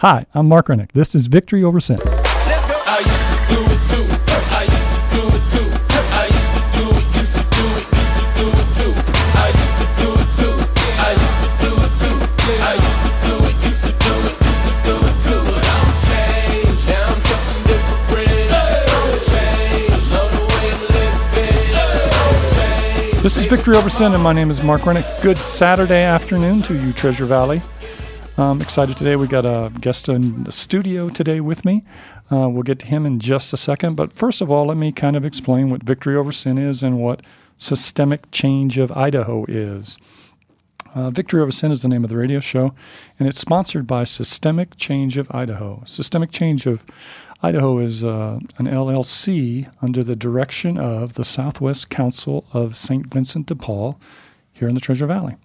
Hi, 0.00 0.26
I'm 0.34 0.46
Mark 0.46 0.68
Rennick. 0.68 0.92
This 0.92 1.14
is 1.14 1.26
Victory 1.26 1.64
Over 1.64 1.80
Sin. 1.80 1.98
This 23.22 23.38
is 23.38 23.46
Victory 23.46 23.76
Over 23.76 23.88
Sin, 23.88 24.12
and 24.12 24.22
my 24.22 24.34
name 24.34 24.50
is 24.50 24.62
Mark 24.62 24.84
Rennick. 24.84 25.06
Good 25.22 25.38
Saturday 25.38 26.02
afternoon 26.02 26.60
to 26.64 26.74
you, 26.74 26.92
Treasure 26.92 27.24
Valley. 27.24 27.62
I'm 28.38 28.60
excited 28.60 28.98
today. 28.98 29.16
We 29.16 29.28
got 29.28 29.46
a 29.46 29.72
guest 29.80 30.10
in 30.10 30.44
the 30.44 30.52
studio 30.52 31.08
today 31.08 31.40
with 31.40 31.64
me. 31.64 31.84
Uh, 32.30 32.50
we'll 32.50 32.64
get 32.64 32.78
to 32.80 32.86
him 32.86 33.06
in 33.06 33.18
just 33.18 33.50
a 33.54 33.56
second. 33.56 33.94
But 33.94 34.12
first 34.12 34.42
of 34.42 34.50
all, 34.50 34.66
let 34.66 34.76
me 34.76 34.92
kind 34.92 35.16
of 35.16 35.24
explain 35.24 35.70
what 35.70 35.82
Victory 35.82 36.14
Over 36.14 36.32
Sin 36.32 36.58
is 36.58 36.82
and 36.82 36.98
what 36.98 37.22
Systemic 37.56 38.30
Change 38.32 38.76
of 38.76 38.92
Idaho 38.92 39.46
is. 39.48 39.96
Uh, 40.94 41.08
Victory 41.08 41.40
Over 41.40 41.50
Sin 41.50 41.72
is 41.72 41.80
the 41.80 41.88
name 41.88 42.04
of 42.04 42.10
the 42.10 42.16
radio 42.18 42.38
show, 42.38 42.74
and 43.18 43.26
it's 43.26 43.40
sponsored 43.40 43.86
by 43.86 44.04
Systemic 44.04 44.76
Change 44.76 45.16
of 45.16 45.34
Idaho. 45.34 45.82
Systemic 45.86 46.30
Change 46.30 46.66
of 46.66 46.84
Idaho 47.42 47.78
is 47.78 48.04
uh, 48.04 48.38
an 48.58 48.66
LLC 48.66 49.70
under 49.80 50.04
the 50.04 50.16
direction 50.16 50.76
of 50.76 51.14
the 51.14 51.24
Southwest 51.24 51.88
Council 51.88 52.44
of 52.52 52.76
St. 52.76 53.06
Vincent 53.06 53.46
de 53.46 53.54
Paul 53.54 53.98
here 54.58 54.68
in 54.68 54.74
the 54.74 54.80
Treasure 54.80 55.06
Valley. 55.06 55.36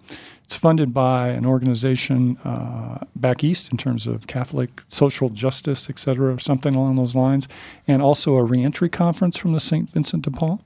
It's 0.44 0.54
funded 0.54 0.92
by 0.92 1.28
an 1.28 1.46
organization 1.46 2.36
uh, 2.38 3.04
back 3.14 3.44
east 3.44 3.70
in 3.70 3.78
terms 3.78 4.06
of 4.06 4.26
Catholic 4.26 4.82
social 4.88 5.28
justice, 5.28 5.88
et 5.88 5.98
cetera, 5.98 6.40
something 6.40 6.74
along 6.74 6.96
those 6.96 7.14
lines, 7.14 7.48
and 7.86 8.02
also 8.02 8.36
a 8.36 8.44
reentry 8.44 8.88
conference 8.88 9.36
from 9.36 9.52
the 9.52 9.60
St. 9.60 9.90
Vincent 9.90 10.24
de 10.24 10.30
Paul. 10.30 10.60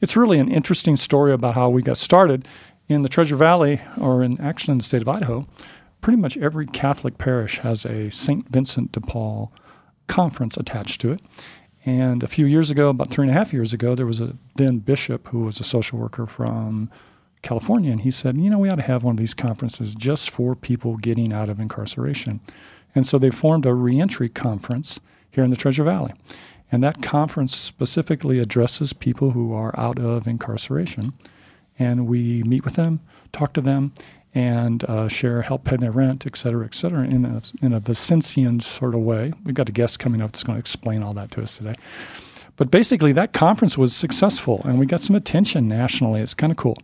It's 0.00 0.16
really 0.16 0.38
an 0.38 0.50
interesting 0.50 0.96
story 0.96 1.32
about 1.32 1.54
how 1.54 1.68
we 1.68 1.82
got 1.82 1.98
started 1.98 2.46
in 2.88 3.02
the 3.02 3.08
Treasure 3.08 3.36
Valley, 3.36 3.80
or 4.00 4.22
in 4.22 4.40
actually 4.40 4.72
in 4.72 4.78
the 4.78 4.84
state 4.84 5.02
of 5.02 5.08
Idaho. 5.08 5.46
Pretty 6.00 6.18
much 6.18 6.36
every 6.38 6.66
Catholic 6.66 7.18
parish 7.18 7.58
has 7.58 7.84
a 7.84 8.10
St. 8.10 8.48
Vincent 8.48 8.92
de 8.92 9.00
Paul 9.00 9.52
conference 10.06 10.56
attached 10.56 11.00
to 11.02 11.12
it. 11.12 11.20
And 11.84 12.22
a 12.22 12.26
few 12.26 12.46
years 12.46 12.70
ago, 12.70 12.88
about 12.88 13.10
three 13.10 13.26
and 13.26 13.30
a 13.30 13.38
half 13.38 13.52
years 13.52 13.72
ago, 13.72 13.94
there 13.94 14.06
was 14.06 14.20
a 14.20 14.36
then 14.56 14.78
bishop 14.78 15.28
who 15.28 15.40
was 15.40 15.60
a 15.60 15.64
social 15.64 15.98
worker 15.98 16.26
from 16.26 16.90
California, 17.42 17.90
and 17.90 18.02
he 18.02 18.10
said, 18.10 18.36
you 18.36 18.50
know, 18.50 18.58
we 18.58 18.68
ought 18.68 18.76
to 18.76 18.82
have 18.82 19.02
one 19.02 19.14
of 19.14 19.20
these 19.20 19.34
conferences 19.34 19.94
just 19.94 20.30
for 20.30 20.54
people 20.54 20.96
getting 20.96 21.32
out 21.32 21.48
of 21.48 21.58
incarceration. 21.58 22.40
And 22.94 23.06
so 23.06 23.18
they 23.18 23.30
formed 23.30 23.66
a 23.66 23.74
reentry 23.74 24.28
conference 24.28 25.00
here 25.30 25.44
in 25.44 25.50
the 25.50 25.56
Treasure 25.56 25.84
Valley. 25.84 26.12
And 26.72 26.82
that 26.82 27.02
conference 27.02 27.56
specifically 27.56 28.38
addresses 28.38 28.92
people 28.92 29.30
who 29.30 29.52
are 29.52 29.78
out 29.78 29.98
of 29.98 30.26
incarceration. 30.26 31.12
And 31.78 32.06
we 32.06 32.42
meet 32.42 32.64
with 32.64 32.74
them, 32.74 33.00
talk 33.32 33.52
to 33.54 33.60
them, 33.60 33.92
and 34.34 34.84
uh, 34.84 35.08
share, 35.08 35.42
help 35.42 35.64
pay 35.64 35.76
their 35.76 35.90
rent, 35.90 36.26
et 36.26 36.36
cetera, 36.36 36.64
et 36.64 36.74
cetera, 36.74 37.04
in 37.04 37.24
a, 37.24 37.42
in 37.62 37.72
a 37.72 38.60
sort 38.60 38.94
of 38.94 39.00
way. 39.00 39.32
We've 39.44 39.54
got 39.54 39.68
a 39.68 39.72
guest 39.72 39.98
coming 39.98 40.20
up 40.20 40.32
that's 40.32 40.44
going 40.44 40.56
to 40.56 40.60
explain 40.60 41.02
all 41.02 41.14
that 41.14 41.30
to 41.32 41.42
us 41.42 41.56
today. 41.56 41.74
But 42.56 42.70
basically, 42.70 43.12
that 43.12 43.32
conference 43.32 43.78
was 43.78 43.96
successful, 43.96 44.60
and 44.64 44.78
we 44.78 44.86
got 44.86 45.00
some 45.00 45.16
attention 45.16 45.66
nationally. 45.66 46.20
It's 46.20 46.34
kind 46.34 46.52
of 46.52 46.56
cool 46.58 46.76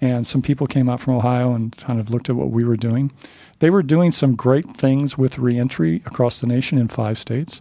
and 0.00 0.26
some 0.26 0.42
people 0.42 0.66
came 0.66 0.88
out 0.88 1.00
from 1.00 1.14
Ohio 1.14 1.54
and 1.54 1.76
kind 1.76 1.98
of 1.98 2.10
looked 2.10 2.30
at 2.30 2.36
what 2.36 2.50
we 2.50 2.64
were 2.64 2.76
doing. 2.76 3.10
They 3.58 3.70
were 3.70 3.82
doing 3.82 4.12
some 4.12 4.36
great 4.36 4.76
things 4.76 5.18
with 5.18 5.38
reentry 5.38 6.02
across 6.06 6.40
the 6.40 6.46
nation 6.46 6.78
in 6.78 6.88
five 6.88 7.18
states. 7.18 7.60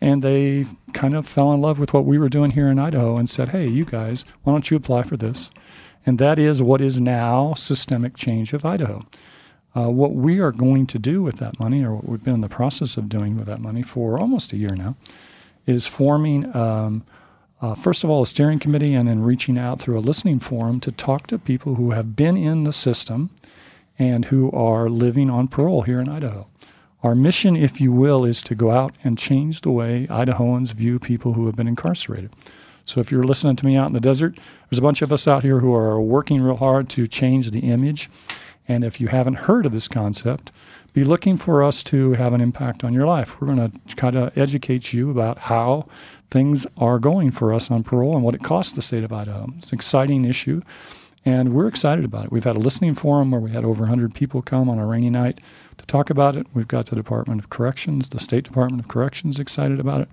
And 0.00 0.22
they 0.22 0.66
kind 0.92 1.14
of 1.14 1.26
fell 1.26 1.52
in 1.52 1.60
love 1.60 1.78
with 1.78 1.92
what 1.92 2.04
we 2.04 2.18
were 2.18 2.28
doing 2.28 2.52
here 2.52 2.68
in 2.68 2.78
Idaho 2.78 3.16
and 3.16 3.28
said, 3.28 3.50
hey, 3.50 3.68
you 3.68 3.84
guys, 3.84 4.24
why 4.42 4.52
don't 4.52 4.70
you 4.70 4.76
apply 4.76 5.02
for 5.02 5.16
this? 5.16 5.50
And 6.06 6.18
that 6.18 6.38
is 6.38 6.62
what 6.62 6.80
is 6.80 7.00
now 7.00 7.54
Systemic 7.54 8.16
Change 8.16 8.52
of 8.52 8.64
Idaho. 8.64 9.04
Uh, 9.76 9.90
what 9.90 10.14
we 10.14 10.38
are 10.38 10.52
going 10.52 10.86
to 10.86 10.98
do 10.98 11.22
with 11.22 11.36
that 11.36 11.60
money, 11.60 11.84
or 11.84 11.94
what 11.96 12.08
we've 12.08 12.24
been 12.24 12.34
in 12.34 12.40
the 12.40 12.48
process 12.48 12.96
of 12.96 13.08
doing 13.08 13.36
with 13.36 13.46
that 13.46 13.60
money 13.60 13.82
for 13.82 14.18
almost 14.18 14.52
a 14.52 14.56
year 14.56 14.74
now, 14.74 14.96
is 15.66 15.86
forming 15.86 16.54
um, 16.56 17.04
uh, 17.60 17.74
first 17.74 18.04
of 18.04 18.10
all, 18.10 18.22
a 18.22 18.26
steering 18.26 18.58
committee, 18.58 18.94
and 18.94 19.08
then 19.08 19.22
reaching 19.22 19.58
out 19.58 19.80
through 19.80 19.98
a 19.98 20.00
listening 20.00 20.38
forum 20.38 20.80
to 20.80 20.92
talk 20.92 21.26
to 21.26 21.38
people 21.38 21.74
who 21.74 21.90
have 21.90 22.14
been 22.14 22.36
in 22.36 22.64
the 22.64 22.72
system 22.72 23.30
and 23.98 24.26
who 24.26 24.50
are 24.52 24.88
living 24.88 25.28
on 25.28 25.48
parole 25.48 25.82
here 25.82 26.00
in 26.00 26.08
Idaho. 26.08 26.46
Our 27.02 27.14
mission, 27.14 27.56
if 27.56 27.80
you 27.80 27.92
will, 27.92 28.24
is 28.24 28.42
to 28.42 28.54
go 28.54 28.70
out 28.70 28.94
and 29.02 29.18
change 29.18 29.60
the 29.60 29.70
way 29.70 30.06
Idahoans 30.08 30.72
view 30.72 30.98
people 30.98 31.34
who 31.34 31.46
have 31.46 31.56
been 31.56 31.68
incarcerated. 31.68 32.30
So 32.84 33.00
if 33.00 33.12
you're 33.12 33.22
listening 33.22 33.56
to 33.56 33.66
me 33.66 33.76
out 33.76 33.88
in 33.88 33.94
the 33.94 34.00
desert, 34.00 34.38
there's 34.68 34.78
a 34.78 34.82
bunch 34.82 35.02
of 35.02 35.12
us 35.12 35.28
out 35.28 35.42
here 35.42 35.60
who 35.60 35.74
are 35.74 36.00
working 36.00 36.40
real 36.40 36.56
hard 36.56 36.88
to 36.90 37.06
change 37.06 37.50
the 37.50 37.70
image. 37.70 38.08
And 38.66 38.84
if 38.84 39.00
you 39.00 39.08
haven't 39.08 39.34
heard 39.34 39.66
of 39.66 39.72
this 39.72 39.88
concept, 39.88 40.50
be 40.98 41.04
looking 41.04 41.36
for 41.36 41.62
us 41.62 41.84
to 41.84 42.14
have 42.14 42.32
an 42.32 42.40
impact 42.40 42.82
on 42.82 42.92
your 42.92 43.06
life. 43.06 43.40
We're 43.40 43.54
going 43.54 43.70
to 43.70 43.94
kind 43.94 44.16
of 44.16 44.36
educate 44.36 44.92
you 44.92 45.12
about 45.12 45.38
how 45.38 45.86
things 46.28 46.66
are 46.76 46.98
going 46.98 47.30
for 47.30 47.54
us 47.54 47.70
on 47.70 47.84
parole 47.84 48.16
and 48.16 48.24
what 48.24 48.34
it 48.34 48.42
costs 48.42 48.72
the 48.72 48.82
state 48.82 49.04
of 49.04 49.12
Idaho. 49.12 49.46
It's 49.58 49.70
an 49.70 49.78
exciting 49.78 50.24
issue, 50.24 50.60
and 51.24 51.54
we're 51.54 51.68
excited 51.68 52.04
about 52.04 52.24
it. 52.24 52.32
We've 52.32 52.42
had 52.42 52.56
a 52.56 52.58
listening 52.58 52.96
forum 52.96 53.30
where 53.30 53.40
we 53.40 53.52
had 53.52 53.64
over 53.64 53.82
100 53.82 54.12
people 54.12 54.42
come 54.42 54.68
on 54.68 54.80
a 54.80 54.86
rainy 54.86 55.08
night 55.08 55.40
to 55.76 55.86
talk 55.86 56.10
about 56.10 56.34
it. 56.34 56.48
We've 56.52 56.66
got 56.66 56.86
the 56.86 56.96
Department 56.96 57.38
of 57.40 57.48
Corrections, 57.48 58.08
the 58.08 58.18
State 58.18 58.42
Department 58.42 58.82
of 58.82 58.88
Corrections 58.88 59.38
excited 59.38 59.78
about 59.78 60.00
it, 60.00 60.08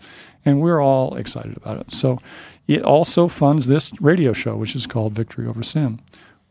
and 0.46 0.62
we're 0.62 0.82
all 0.82 1.16
excited 1.16 1.58
about 1.58 1.80
it. 1.80 1.90
So 1.90 2.20
it 2.68 2.84
also 2.84 3.28
funds 3.28 3.66
this 3.66 3.92
radio 4.00 4.34
show, 4.34 4.56
which 4.56 4.76
is 4.76 4.86
called 4.86 5.14
Victory 5.14 5.48
Over 5.48 5.64
Sin. 5.64 6.00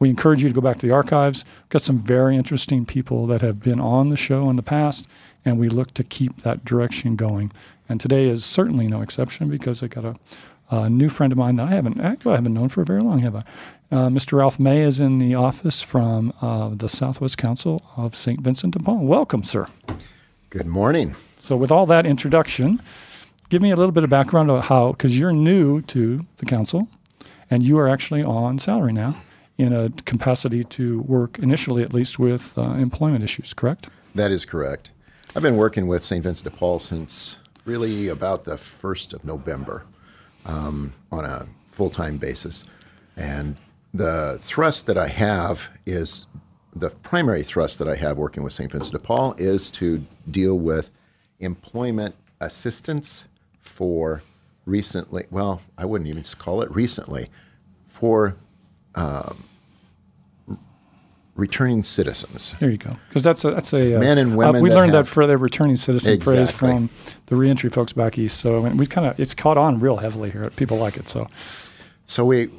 We 0.05 0.11
encourage 0.11 0.43
you 0.43 0.51
to 0.51 0.55
go 0.55 0.61
back 0.61 0.81
to 0.81 0.87
the 0.87 0.93
archives. 0.93 1.47
We've 1.63 1.71
got 1.71 1.81
some 1.81 1.99
very 2.01 2.37
interesting 2.37 2.85
people 2.85 3.27
that 3.29 3.41
have 3.41 3.61
been 3.61 3.81
on 3.81 4.11
the 4.11 4.19
show 4.19 4.51
in 4.51 4.57
the 4.57 4.63
past, 4.63 5.09
and 5.47 5.59
we 5.59 5.71
look 5.71 5.95
to 5.95 6.05
keep 6.05 6.41
that 6.41 6.63
direction 6.63 7.17
going. 7.17 7.51
And 7.89 7.99
today 7.99 8.29
is 8.29 8.45
certainly 8.45 8.87
no 8.87 9.01
exception 9.01 9.49
because 9.49 9.83
I 9.83 9.87
got 9.87 10.05
a, 10.05 10.17
a 10.69 10.91
new 10.91 11.09
friend 11.09 11.33
of 11.33 11.39
mine 11.39 11.57
that 11.57 11.69
I 11.69 11.71
haven't 11.71 12.03
actually 12.03 12.33
I 12.33 12.37
haven't 12.37 12.53
known 12.53 12.69
for 12.69 12.85
very 12.85 13.01
long, 13.01 13.21
have 13.21 13.35
I? 13.35 13.45
Uh, 13.91 14.09
Mr. 14.11 14.35
Ralph 14.37 14.61
May 14.61 14.83
is 14.83 15.01
in 15.01 15.21
the 15.21 15.35
office 15.35 15.81
from 15.81 16.35
uh, 16.43 16.69
the 16.75 16.91
Southwest 16.91 17.39
Council 17.39 17.83
of 17.97 18.15
St. 18.15 18.43
Vincent 18.43 18.75
de 18.75 18.81
Paul. 18.81 19.07
Welcome, 19.07 19.43
sir. 19.43 19.69
Good 20.51 20.67
morning. 20.67 21.15
So, 21.39 21.57
with 21.57 21.73
all 21.73 21.87
that 21.87 22.05
introduction, 22.05 22.79
give 23.49 23.63
me 23.63 23.71
a 23.71 23.77
little 23.77 23.91
bit 23.91 24.05
of 24.05 24.11
background 24.11 24.51
of 24.51 24.67
how, 24.67 24.93
because 24.93 25.19
you're 25.19 25.33
new 25.33 25.81
to 25.81 26.27
the 26.37 26.45
council 26.45 26.89
and 27.51 27.63
you 27.63 27.79
are 27.79 27.89
actually 27.89 28.23
on 28.23 28.59
salary 28.59 28.93
now 28.93 29.17
in 29.57 29.73
a 29.73 29.91
capacity 30.05 30.65
to 30.65 31.01
work 31.03 31.39
initially, 31.39 31.83
at 31.83 31.93
least, 31.93 32.19
with 32.19 32.57
uh, 32.59 32.63
employment 32.73 33.23
issues, 33.23 33.55
correct? 33.55 33.89
That 34.15 34.31
is 34.31 34.45
correct. 34.45 34.91
I've 35.37 35.43
been 35.43 35.57
working 35.57 35.87
with 35.87 36.05
St. 36.05 36.23
Vincent 36.23 36.51
de 36.51 36.57
Paul 36.57 36.79
since 36.79 37.39
really 37.65 38.09
about 38.09 38.45
the 38.45 38.55
1st 38.55 39.15
of 39.15 39.25
November 39.25 39.85
um, 40.45 40.93
on 41.11 41.25
a 41.25 41.47
full 41.71 41.91
time 41.91 42.19
basis. 42.19 42.65
And 43.17 43.57
the 43.93 44.39
thrust 44.43 44.87
that 44.87 44.99
I 44.99 45.09
have 45.09 45.69
is 45.87 46.27
the 46.75 46.91
primary 46.91 47.43
thrust 47.43 47.79
that 47.79 47.89
I 47.89 47.95
have 47.97 48.19
working 48.19 48.43
with 48.43 48.53
St. 48.53 48.71
Vincent 48.71 48.93
de 48.93 48.99
Paul 48.99 49.35
is 49.39 49.71
to 49.73 50.05
deal 50.31 50.59
with 50.59 50.91
employment 51.41 52.15
assistance 52.41 53.29
for 53.61 54.23
recently, 54.67 55.27
well, 55.31 55.63
I 55.79 55.85
wouldn't 55.85 56.09
even 56.09 56.23
call 56.39 56.63
it 56.63 56.71
recently, 56.75 57.29
for 57.87 58.37
um, 58.95 59.45
returning 61.35 61.83
citizens. 61.83 62.55
There 62.61 62.71
you 62.71 62.77
go. 62.79 62.97
Because 63.09 63.23
that's 63.23 63.45
a 63.45 63.51
that's 63.51 63.73
a 63.73 63.97
uh, 63.97 64.01
Men 64.01 64.19
and 64.19 64.37
women 64.37 64.57
Uh, 64.57 64.61
we 64.61 64.69
that 64.69 64.75
learned 64.77 64.95
have- 64.95 65.07
that 65.07 65.11
for 65.13 65.27
the 65.27 65.37
returning 65.37 65.77
citizen 65.77 66.21
phrase 66.21 66.51
from 66.51 66.91
the 67.27 67.37
reentry 67.37 67.71
folks 67.71 67.93
back 67.93 68.19
east. 68.19 68.39
So 68.39 68.61
I 68.65 68.69
mean, 68.69 68.77
we 68.77 68.87
kind 68.87 69.07
of 69.07 69.19
it's 69.19 69.35
caught 69.35 69.57
on 69.59 69.81
real 69.81 69.97
heavily 69.97 70.31
here. 70.31 70.49
People 70.57 70.77
like 70.77 70.97
it. 70.97 71.09
So 71.09 71.27
So 72.07 72.25
we 72.25 72.51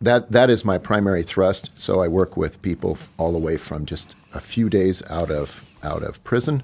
that 0.00 0.32
that 0.32 0.50
is 0.50 0.64
my 0.64 0.78
primary 0.78 1.22
thrust. 1.22 1.70
So 1.76 2.00
I 2.00 2.08
work 2.08 2.36
with 2.36 2.60
people 2.62 2.98
all 3.16 3.32
the 3.32 3.38
way 3.38 3.56
from 3.56 3.86
just 3.86 4.16
a 4.32 4.40
few 4.40 4.68
days 4.68 5.02
out 5.08 5.30
of 5.30 5.64
out 5.82 6.02
of 6.02 6.22
prison 6.24 6.62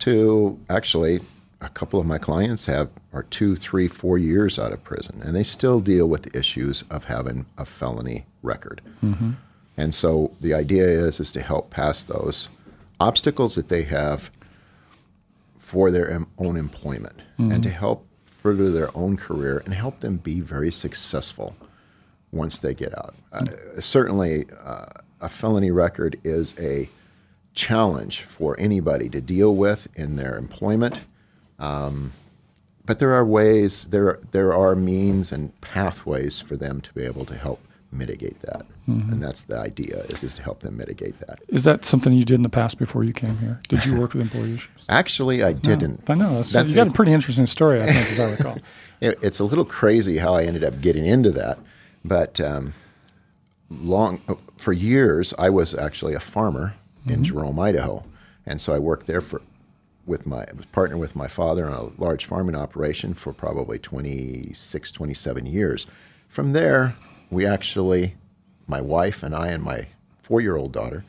to 0.00 0.58
actually 0.70 1.20
a 1.62 1.68
couple 1.70 2.00
of 2.00 2.06
my 2.06 2.18
clients 2.18 2.66
have 2.66 2.90
are 3.12 3.22
two, 3.24 3.56
three, 3.56 3.88
four 3.88 4.18
years 4.18 4.58
out 4.58 4.72
of 4.72 4.82
prison, 4.84 5.22
and 5.22 5.34
they 5.34 5.44
still 5.44 5.80
deal 5.80 6.06
with 6.08 6.22
the 6.24 6.38
issues 6.38 6.82
of 6.90 7.04
having 7.04 7.46
a 7.56 7.64
felony 7.64 8.26
record. 8.42 8.80
And 9.76 9.94
so 9.94 10.32
the 10.40 10.52
idea 10.54 10.84
is 10.84 11.20
is 11.20 11.32
to 11.32 11.40
help 11.40 11.70
pass 11.70 12.04
those 12.04 12.48
obstacles 13.00 13.54
that 13.54 13.68
they 13.68 13.82
have 13.84 14.30
for 15.58 15.90
their 15.90 16.26
own 16.38 16.56
employment 16.56 17.20
and 17.38 17.62
to 17.62 17.70
help 17.70 18.06
further 18.26 18.70
their 18.70 18.96
own 18.96 19.16
career 19.16 19.62
and 19.64 19.72
help 19.74 20.00
them 20.00 20.16
be 20.16 20.40
very 20.40 20.70
successful 20.70 21.54
once 22.32 22.58
they 22.58 22.74
get 22.74 22.96
out. 22.98 23.14
Uh, 23.32 23.46
certainly, 23.80 24.46
uh, 24.64 24.86
a 25.20 25.28
felony 25.28 25.70
record 25.70 26.18
is 26.24 26.54
a 26.58 26.88
challenge 27.54 28.20
for 28.22 28.58
anybody 28.58 29.08
to 29.08 29.20
deal 29.20 29.54
with 29.54 29.86
in 29.94 30.16
their 30.16 30.36
employment. 30.36 31.00
Um, 31.58 32.12
but 32.84 32.98
there 32.98 33.12
are 33.12 33.24
ways, 33.24 33.86
there 33.86 34.18
there 34.32 34.52
are 34.52 34.74
means 34.74 35.30
and 35.32 35.58
pathways 35.60 36.40
for 36.40 36.56
them 36.56 36.80
to 36.80 36.92
be 36.92 37.04
able 37.04 37.24
to 37.26 37.34
help 37.36 37.60
mitigate 37.92 38.40
that, 38.40 38.64
and 38.86 39.22
that's 39.22 39.42
the 39.42 39.56
idea 39.58 39.98
is 40.08 40.24
is 40.24 40.34
to 40.34 40.42
help 40.42 40.60
them 40.60 40.76
mitigate 40.76 41.18
that. 41.20 41.38
Is 41.48 41.62
that 41.64 41.84
something 41.84 42.12
you 42.12 42.24
did 42.24 42.34
in 42.34 42.42
the 42.42 42.48
past 42.48 42.78
before 42.78 43.04
you 43.04 43.12
came 43.12 43.38
here? 43.38 43.60
Did 43.68 43.84
you 43.84 43.96
work 44.00 44.14
with 44.14 44.22
employee 44.22 44.54
issues? 44.54 44.70
Actually, 44.88 45.42
I 45.44 45.52
didn't. 45.52 46.02
I 46.08 46.14
know. 46.14 46.36
That's, 46.36 46.52
That's- 46.52 46.70
you 46.70 46.76
got 46.76 46.88
a 46.88 46.92
pretty 46.92 47.12
interesting 47.12 47.46
story, 47.46 47.82
I 47.82 47.86
think, 47.86 48.12
as 48.12 48.20
I 48.20 48.30
recall. 48.30 48.58
it, 49.00 49.18
it's 49.22 49.38
a 49.38 49.44
little 49.44 49.64
crazy 49.64 50.18
how 50.18 50.34
I 50.34 50.44
ended 50.44 50.64
up 50.64 50.80
getting 50.80 51.06
into 51.06 51.30
that, 51.32 51.58
but 52.04 52.40
um, 52.40 52.72
long 53.70 54.20
for 54.56 54.72
years 54.72 55.32
I 55.38 55.50
was 55.50 55.72
actually 55.74 56.14
a 56.14 56.20
farmer 56.20 56.74
in 57.06 57.24
Jerome, 57.24 57.58
Idaho, 57.60 58.04
and 58.46 58.60
so 58.60 58.72
I 58.72 58.78
worked 58.78 59.06
there 59.06 59.20
for 59.20 59.42
with 60.06 60.26
my 60.26 60.42
I 60.42 60.52
was 60.56 60.66
partnered 60.66 60.98
with 60.98 61.16
my 61.16 61.28
father 61.28 61.66
on 61.66 61.72
a 61.72 62.02
large 62.02 62.26
farming 62.26 62.56
operation 62.56 63.14
for 63.14 63.32
probably 63.32 63.78
26, 63.78 64.92
27 64.92 65.46
years. 65.46 65.86
From 66.28 66.52
there, 66.52 66.96
we 67.30 67.46
actually, 67.46 68.16
my 68.66 68.80
wife 68.80 69.22
and 69.22 69.34
I 69.34 69.48
and 69.48 69.62
my 69.62 69.88
four-year-old 70.20 70.72
daughter, 70.72 71.04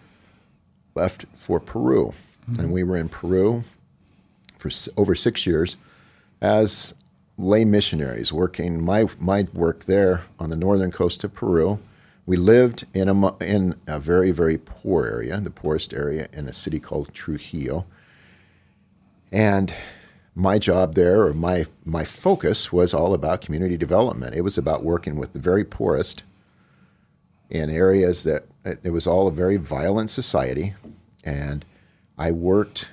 left 0.96 1.26
for 1.34 1.60
Peru, 1.60 2.14
hmm. 2.46 2.60
and 2.60 2.72
we 2.72 2.84
were 2.84 2.98
in 2.98 3.10
Peru 3.10 3.64
for 4.58 4.70
s- 4.70 4.90
over 4.96 5.16
six 5.16 5.48
years 5.48 5.76
as 6.42 6.94
lay 7.38 7.66
missionaries 7.66 8.32
working 8.32 8.84
my 8.84 9.08
my 9.20 9.48
work 9.54 9.86
there 9.86 10.22
on 10.40 10.50
the 10.50 10.56
northern 10.56 10.92
coast 10.92 11.24
of 11.24 11.34
Peru. 11.34 11.80
We 12.26 12.38
lived 12.38 12.86
in 12.94 13.10
a 13.10 13.44
in 13.44 13.76
a 13.88 14.00
very 14.00 14.32
very 14.32 14.58
poor 14.58 15.06
area, 15.06 15.40
the 15.42 15.50
poorest 15.50 15.94
area 15.94 16.28
in 16.32 16.48
a 16.48 16.54
city 16.54 16.80
called 16.80 17.14
Trujillo. 17.14 17.86
And 19.34 19.74
my 20.36 20.60
job 20.60 20.94
there, 20.94 21.24
or 21.24 21.34
my 21.34 21.66
my 21.84 22.06
focus, 22.06 22.72
was 22.72 22.94
all 22.94 23.16
about 23.16 23.42
community 23.42 23.76
development. 23.76 24.36
It 24.36 24.42
was 24.42 24.60
about 24.60 24.84
working 24.84 25.16
with 25.16 25.34
the 25.34 25.40
very 25.40 25.66
poorest 25.66 26.22
in 27.50 27.70
areas 27.70 28.24
that 28.24 28.46
it 28.64 28.92
was 28.92 29.08
all 29.08 29.28
a 29.28 29.32
very 29.32 29.58
violent 29.58 30.12
society, 30.12 30.76
and 31.24 31.66
I 32.18 32.32
worked 32.32 32.90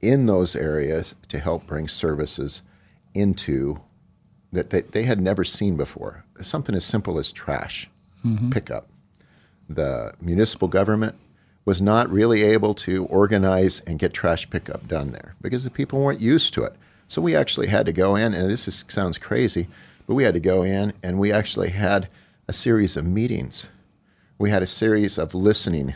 in 0.00 0.26
those 0.26 0.54
areas 0.54 1.14
to 1.28 1.40
help 1.40 1.66
bring 1.66 1.88
services 1.88 2.62
into 3.14 3.80
that 4.52 4.70
they, 4.70 4.82
they 4.82 5.02
had 5.04 5.20
never 5.20 5.42
seen 5.42 5.76
before. 5.76 6.24
Something 6.42 6.74
as 6.74 6.84
simple 6.84 7.18
as 7.18 7.32
trash 7.32 7.88
mm-hmm. 8.24 8.50
pickup. 8.50 8.88
The 9.68 10.14
municipal 10.20 10.68
government 10.68 11.16
was 11.68 11.82
not 11.82 12.10
really 12.10 12.44
able 12.44 12.72
to 12.72 13.04
organize 13.08 13.80
and 13.80 13.98
get 13.98 14.14
trash 14.14 14.48
pickup 14.48 14.88
done 14.88 15.10
there 15.10 15.34
because 15.42 15.64
the 15.64 15.70
people 15.70 16.00
weren't 16.00 16.18
used 16.18 16.54
to 16.54 16.64
it. 16.64 16.74
So 17.08 17.20
we 17.20 17.36
actually 17.36 17.66
had 17.66 17.84
to 17.84 17.92
go 17.92 18.16
in, 18.16 18.32
and 18.32 18.50
this 18.50 18.66
is, 18.66 18.86
sounds 18.88 19.18
crazy, 19.18 19.66
but 20.06 20.14
we 20.14 20.24
had 20.24 20.32
to 20.32 20.40
go 20.40 20.62
in 20.62 20.94
and 21.02 21.18
we 21.18 21.30
actually 21.30 21.68
had 21.68 22.08
a 22.48 22.54
series 22.54 22.96
of 22.96 23.04
meetings. 23.04 23.68
We 24.38 24.48
had 24.48 24.62
a 24.62 24.66
series 24.66 25.18
of 25.18 25.34
listening 25.34 25.94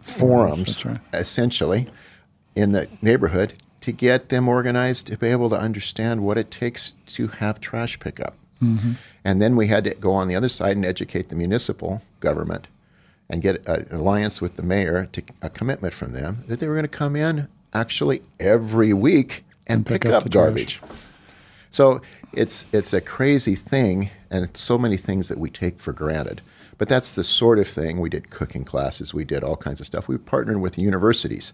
forums, 0.00 0.84
right. 0.84 0.98
essentially, 1.12 1.86
in 2.56 2.72
the 2.72 2.88
neighborhood 3.00 3.54
to 3.82 3.92
get 3.92 4.30
them 4.30 4.48
organized 4.48 5.06
to 5.06 5.16
be 5.16 5.28
able 5.28 5.48
to 5.50 5.56
understand 5.56 6.24
what 6.24 6.38
it 6.38 6.50
takes 6.50 6.94
to 7.06 7.28
have 7.28 7.60
trash 7.60 8.00
pickup. 8.00 8.34
Mm-hmm. 8.60 8.94
And 9.24 9.40
then 9.40 9.54
we 9.54 9.68
had 9.68 9.84
to 9.84 9.94
go 9.94 10.12
on 10.12 10.26
the 10.26 10.34
other 10.34 10.48
side 10.48 10.74
and 10.74 10.84
educate 10.84 11.28
the 11.28 11.36
municipal 11.36 12.02
government 12.18 12.66
and 13.34 13.42
get 13.42 13.66
an 13.66 13.88
alliance 13.90 14.40
with 14.40 14.54
the 14.54 14.62
mayor 14.62 15.08
to 15.10 15.20
a 15.42 15.50
commitment 15.50 15.92
from 15.92 16.12
them 16.12 16.44
that 16.46 16.60
they 16.60 16.68
were 16.68 16.74
going 16.74 16.84
to 16.84 16.88
come 16.88 17.16
in 17.16 17.48
actually 17.74 18.22
every 18.38 18.92
week 18.92 19.44
and, 19.66 19.84
pick, 19.84 20.02
pick 20.02 20.12
up 20.12 20.24
up, 20.24 20.30
trash. 20.30 20.32
garbage. 20.32 20.80
So 21.72 22.00
it's 22.32 22.72
it's 22.72 22.92
a 22.92 23.00
crazy 23.00 23.56
thing, 23.56 24.10
and 24.30 24.44
it's 24.44 24.60
so 24.60 24.78
many 24.78 24.96
things 24.96 25.26
that 25.26 25.38
we 25.38 25.50
take 25.50 25.80
for 25.80 25.92
granted. 25.92 26.42
But 26.78 26.88
that's 26.88 27.10
the 27.10 27.24
sort 27.24 27.58
of 27.58 27.66
thing 27.66 27.98
we 27.98 28.08
did 28.08 28.30
cooking 28.30 28.64
classes, 28.64 29.12
we 29.12 29.24
did 29.24 29.42
all 29.42 29.56
kinds 29.56 29.80
of 29.80 29.86
stuff. 29.86 30.06
We 30.06 30.16
partnered 30.16 30.60
with 30.60 30.78
universities, 30.78 31.52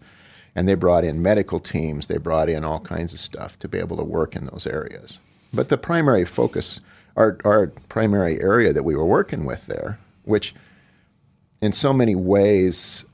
and 0.55 0.69
they 0.69 0.75
brought 0.75 1.05
in 1.05 1.23
medical 1.23 1.61
teams, 1.61 2.09
they 2.09 2.19
brought 2.19 2.51
in 2.51 2.63
all 2.63 2.81
kinds 2.81 3.15
of 3.15 3.21
stuff 3.21 3.59
to 3.61 3.69
be 3.69 3.79
able 3.79 3.97
to 3.97 4.05
work 4.05 4.37
in 4.37 4.45
those 4.45 4.67
areas. 4.67 5.19
But 5.51 5.71
the 5.71 5.79
primary 5.79 6.27
focus, 6.27 6.81
our 7.17 7.39
our 7.43 7.69
primary 7.89 8.39
area 8.39 8.75
that 8.75 8.85
we 8.85 8.95
were 8.95 9.07
working 9.07 9.47
with 9.47 9.65
there, 9.65 9.99
which 10.25 10.55
in 11.61 11.73
so 11.73 11.93
many 11.93 12.15
ways 12.15 13.05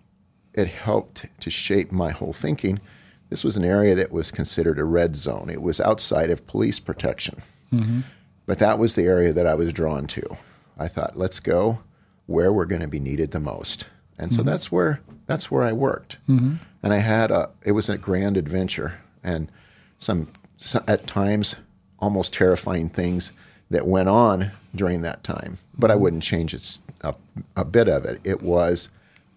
it 0.54 0.68
helped 0.68 1.26
to 1.40 1.50
shape 1.50 1.92
my 1.92 2.10
whole 2.10 2.32
thinking. 2.32 2.80
This 3.28 3.44
was 3.44 3.56
an 3.56 3.64
area 3.64 3.94
that 3.94 4.12
was 4.12 4.30
considered 4.30 4.78
a 4.78 4.84
red 4.84 5.16
zone. 5.16 5.50
It 5.50 5.60
was 5.60 5.80
outside 5.80 6.30
of 6.30 6.46
police 6.46 6.78
protection. 6.78 7.42
Mm-hmm. 7.72 8.00
But 8.46 8.58
that 8.60 8.78
was 8.78 8.94
the 8.94 9.02
area 9.02 9.32
that 9.32 9.46
I 9.46 9.54
was 9.54 9.72
drawn 9.72 10.06
to. 10.08 10.36
I 10.78 10.88
thought, 10.88 11.16
let's 11.16 11.40
go 11.40 11.80
where 12.26 12.52
we're 12.52 12.66
going 12.66 12.82
to 12.82 12.88
be 12.88 13.00
needed 13.00 13.30
the 13.30 13.40
most. 13.40 13.86
And 14.18 14.32
so 14.32 14.40
mm-hmm. 14.40 14.48
that's 14.48 14.72
where 14.72 15.00
that's 15.26 15.50
where 15.50 15.62
I 15.62 15.72
worked. 15.72 16.18
Mm-hmm. 16.28 16.56
And 16.82 16.94
I 16.94 16.98
had 16.98 17.30
a 17.30 17.50
it 17.62 17.72
was 17.72 17.88
a 17.88 17.98
grand 17.98 18.36
adventure 18.36 19.00
and 19.22 19.50
some, 19.98 20.28
some 20.56 20.84
at 20.86 21.06
times 21.06 21.56
almost 21.98 22.32
terrifying 22.32 22.88
things 22.88 23.32
that 23.70 23.86
went 23.86 24.08
on 24.08 24.52
during 24.74 25.02
that 25.02 25.24
time. 25.24 25.58
But 25.76 25.90
I 25.90 25.96
wouldn't 25.96 26.22
change 26.22 26.54
it, 26.54 26.78
a, 27.02 27.14
a 27.56 27.64
bit 27.64 27.88
of 27.88 28.04
it. 28.04 28.20
It 28.24 28.42
was 28.42 28.88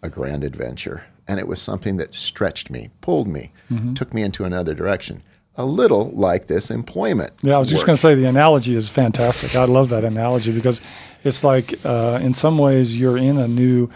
a 0.02 0.10
grand 0.10 0.44
adventure. 0.44 1.06
And 1.28 1.40
it 1.40 1.48
was 1.48 1.62
something 1.62 1.98
that 1.98 2.14
stretched 2.14 2.70
me, 2.72 2.90
pulled 3.02 3.28
me, 3.28 3.52
took 3.94 4.14
me 4.14 4.24
into 4.24 4.46
another 4.46 4.74
direction. 4.74 5.22
A 5.58 5.66
little 5.66 6.10
like 6.12 6.48
this 6.48 6.72
employment. 6.72 7.34
Yeah, 7.44 7.56
I 7.56 7.60
was 7.60 7.70
just 7.70 7.86
going 7.86 7.96
to 7.96 8.02
say 8.02 8.16
the 8.16 8.26
analogy 8.26 8.76
is 8.76 8.90
fantastic. 8.90 9.56
I 9.56 9.66
love 9.66 9.90
that 9.90 10.04
analogy 10.04 10.52
because 10.52 10.82
it's 11.24 11.44
like, 11.44 11.74
uh, 11.86 12.20
in 12.22 12.34
some 12.34 12.58
ways, 12.58 12.98
you're 12.98 13.18
in 13.18 13.38
a 13.38 13.48
new, 13.48 13.90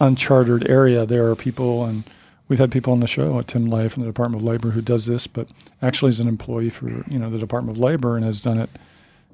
uncharted 0.00 0.68
area. 0.68 1.06
There 1.06 1.30
are 1.30 1.36
people, 1.36 1.84
and 1.84 2.02
we've 2.48 2.58
had 2.58 2.72
people 2.72 2.92
on 2.92 3.00
the 3.00 3.06
show, 3.06 3.40
Tim 3.42 3.66
Lay 3.66 3.88
from 3.88 4.02
the 4.02 4.08
Department 4.08 4.42
of 4.42 4.48
Labor, 4.48 4.70
who 4.70 4.82
does 4.82 5.06
this, 5.06 5.26
but 5.26 5.48
actually 5.80 6.08
is 6.08 6.18
an 6.18 6.28
employee 6.28 6.70
for 6.70 6.88
you 6.88 7.18
know 7.18 7.30
the 7.30 7.38
Department 7.38 7.76
of 7.76 7.82
Labor 7.82 8.16
and 8.16 8.24
has 8.24 8.40
done 8.40 8.58
it 8.58 8.70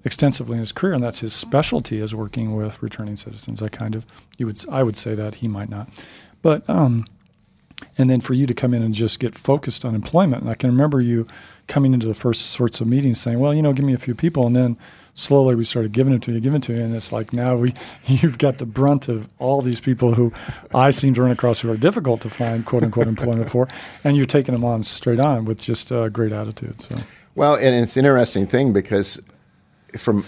extensively 0.09 0.55
in 0.55 0.61
his 0.61 0.73
career, 0.73 0.95
and 0.95 1.05
that's 1.05 1.21
his 1.21 1.35
specialty 1.35 2.01
is 2.01 2.15
working 2.15 2.57
with 2.57 2.83
returning 2.83 3.17
citizens. 3.17 3.63
I 3.63 3.69
kind 3.69 3.95
of, 3.95 4.05
you 4.39 4.47
would, 4.47 4.59
I 4.71 4.83
would 4.83 4.97
say 4.97 5.15
that 5.15 5.37
he 5.37 5.49
might 5.49 5.69
not, 5.69 5.89
but 6.43 6.69
um, 6.69 7.07
and 7.97 8.09
then 8.09 8.21
for 8.21 8.35
you 8.35 8.47
to 8.47 8.55
come 8.55 8.75
in 8.75 8.83
and 8.83 8.95
just 8.95 9.21
get 9.21 9.37
focused 9.37 9.85
on 9.85 9.95
employment. 9.95 10.43
And 10.43 10.51
I 10.51 10.55
can 10.55 10.71
remember 10.71 11.01
you 11.01 11.27
coming 11.67 11.95
into 11.95 12.07
the 12.07 12.15
first 12.15 12.47
sorts 12.47 12.81
of 12.81 12.87
meetings 12.87 13.21
saying, 13.21 13.39
"Well, 13.39 13.55
you 13.55 13.63
know, 13.63 13.73
give 13.73 13.85
me 13.85 13.95
a 13.95 13.99
few 13.99 14.15
people," 14.15 14.47
and 14.47 14.57
then 14.57 14.79
slowly 15.15 15.55
we 15.55 15.65
started 15.65 15.93
giving 15.93 16.15
it 16.15 16.23
to 16.23 16.33
you, 16.33 16.41
giving 16.41 16.57
it 16.57 16.65
to 16.65 16.75
you, 16.75 16.83
and 16.83 16.95
it's 16.95 17.13
like 17.13 17.33
now 17.33 17.57
we 17.57 17.75
you've 18.07 18.39
got 18.39 18.59
the 18.59 18.67
brunt 18.67 19.09
of 19.09 19.29
all 19.39 19.61
these 19.61 19.81
people 19.81 20.15
who 20.15 20.33
I 20.75 20.91
seem 20.91 21.15
to 21.15 21.23
run 21.23 21.31
across 21.31 21.61
who 21.61 21.71
are 21.71 21.77
difficult 21.77 22.21
to 22.23 22.31
find 22.31 22.65
quote 22.65 22.83
unquote 22.83 23.07
employment 23.07 23.51
for, 23.51 23.69
and 24.05 24.17
you're 24.17 24.27
taking 24.27 24.55
them 24.55 24.65
on 24.65 24.83
straight 24.83 25.21
on 25.21 25.45
with 25.45 25.61
just 25.61 25.91
a 25.91 26.11
great 26.11 26.33
attitude. 26.33 26.81
So 26.81 26.97
Well, 27.35 27.55
and 27.55 27.75
it's 27.75 27.97
an 27.97 28.05
interesting 28.05 28.47
thing 28.47 28.73
because 28.73 29.21
from 29.97 30.25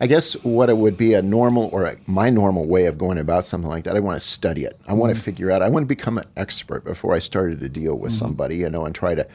I 0.00 0.06
guess 0.06 0.34
what 0.44 0.70
it 0.70 0.76
would 0.76 0.96
be 0.96 1.14
a 1.14 1.22
normal 1.22 1.70
or 1.72 1.84
a, 1.84 1.96
my 2.06 2.30
normal 2.30 2.66
way 2.66 2.86
of 2.86 2.98
going 2.98 3.18
about 3.18 3.44
something 3.44 3.68
like 3.68 3.82
that, 3.84 3.96
I 3.96 4.00
want 4.00 4.20
to 4.20 4.26
study 4.26 4.64
it. 4.64 4.78
I 4.86 4.92
want 4.92 5.12
to 5.12 5.18
mm-hmm. 5.18 5.24
figure 5.24 5.50
out. 5.50 5.60
I 5.60 5.68
want 5.68 5.82
to 5.82 5.88
become 5.88 6.18
an 6.18 6.26
expert 6.36 6.84
before 6.84 7.14
I 7.14 7.18
started 7.18 7.58
to 7.60 7.68
deal 7.68 7.98
with 7.98 8.12
mm-hmm. 8.12 8.18
somebody, 8.18 8.58
you 8.58 8.70
know, 8.70 8.84
and 8.84 8.94
try 8.94 9.14
to 9.14 9.26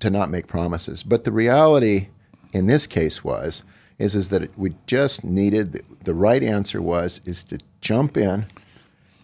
to 0.00 0.10
not 0.10 0.30
make 0.30 0.46
promises. 0.46 1.02
But 1.02 1.24
the 1.24 1.32
reality 1.32 2.08
in 2.52 2.66
this 2.66 2.86
case 2.86 3.24
was 3.24 3.62
is 3.98 4.14
is 4.14 4.28
that 4.28 4.42
it, 4.42 4.50
we 4.56 4.74
just 4.86 5.24
needed 5.24 5.72
the, 5.72 5.82
the 6.04 6.14
right 6.14 6.42
answer 6.42 6.82
was 6.82 7.22
is 7.24 7.42
to 7.44 7.58
jump 7.80 8.16
in 8.16 8.46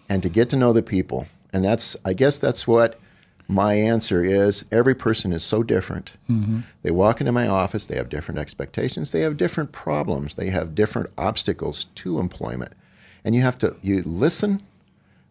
and 0.08 0.22
to 0.22 0.28
get 0.28 0.48
to 0.50 0.56
know 0.56 0.72
the 0.72 0.82
people. 0.82 1.26
And 1.52 1.64
that's, 1.64 1.96
I 2.04 2.14
guess 2.14 2.38
that's 2.38 2.66
what 2.66 2.98
my 3.52 3.74
answer 3.74 4.24
is. 4.24 4.64
Every 4.72 4.94
person 4.94 5.32
is 5.32 5.44
so 5.44 5.62
different. 5.62 6.12
Mm-hmm. 6.30 6.60
They 6.82 6.90
walk 6.90 7.20
into 7.20 7.32
my 7.32 7.46
office, 7.46 7.86
they 7.86 7.96
have 7.96 8.08
different 8.08 8.38
expectations, 8.38 9.12
they 9.12 9.20
have 9.20 9.36
different 9.36 9.72
problems, 9.72 10.34
they 10.34 10.50
have 10.50 10.74
different 10.74 11.10
obstacles 11.16 11.86
to 11.96 12.18
employment. 12.18 12.72
And 13.24 13.34
you 13.34 13.42
have 13.42 13.58
to, 13.58 13.76
you 13.82 14.02
listen 14.02 14.62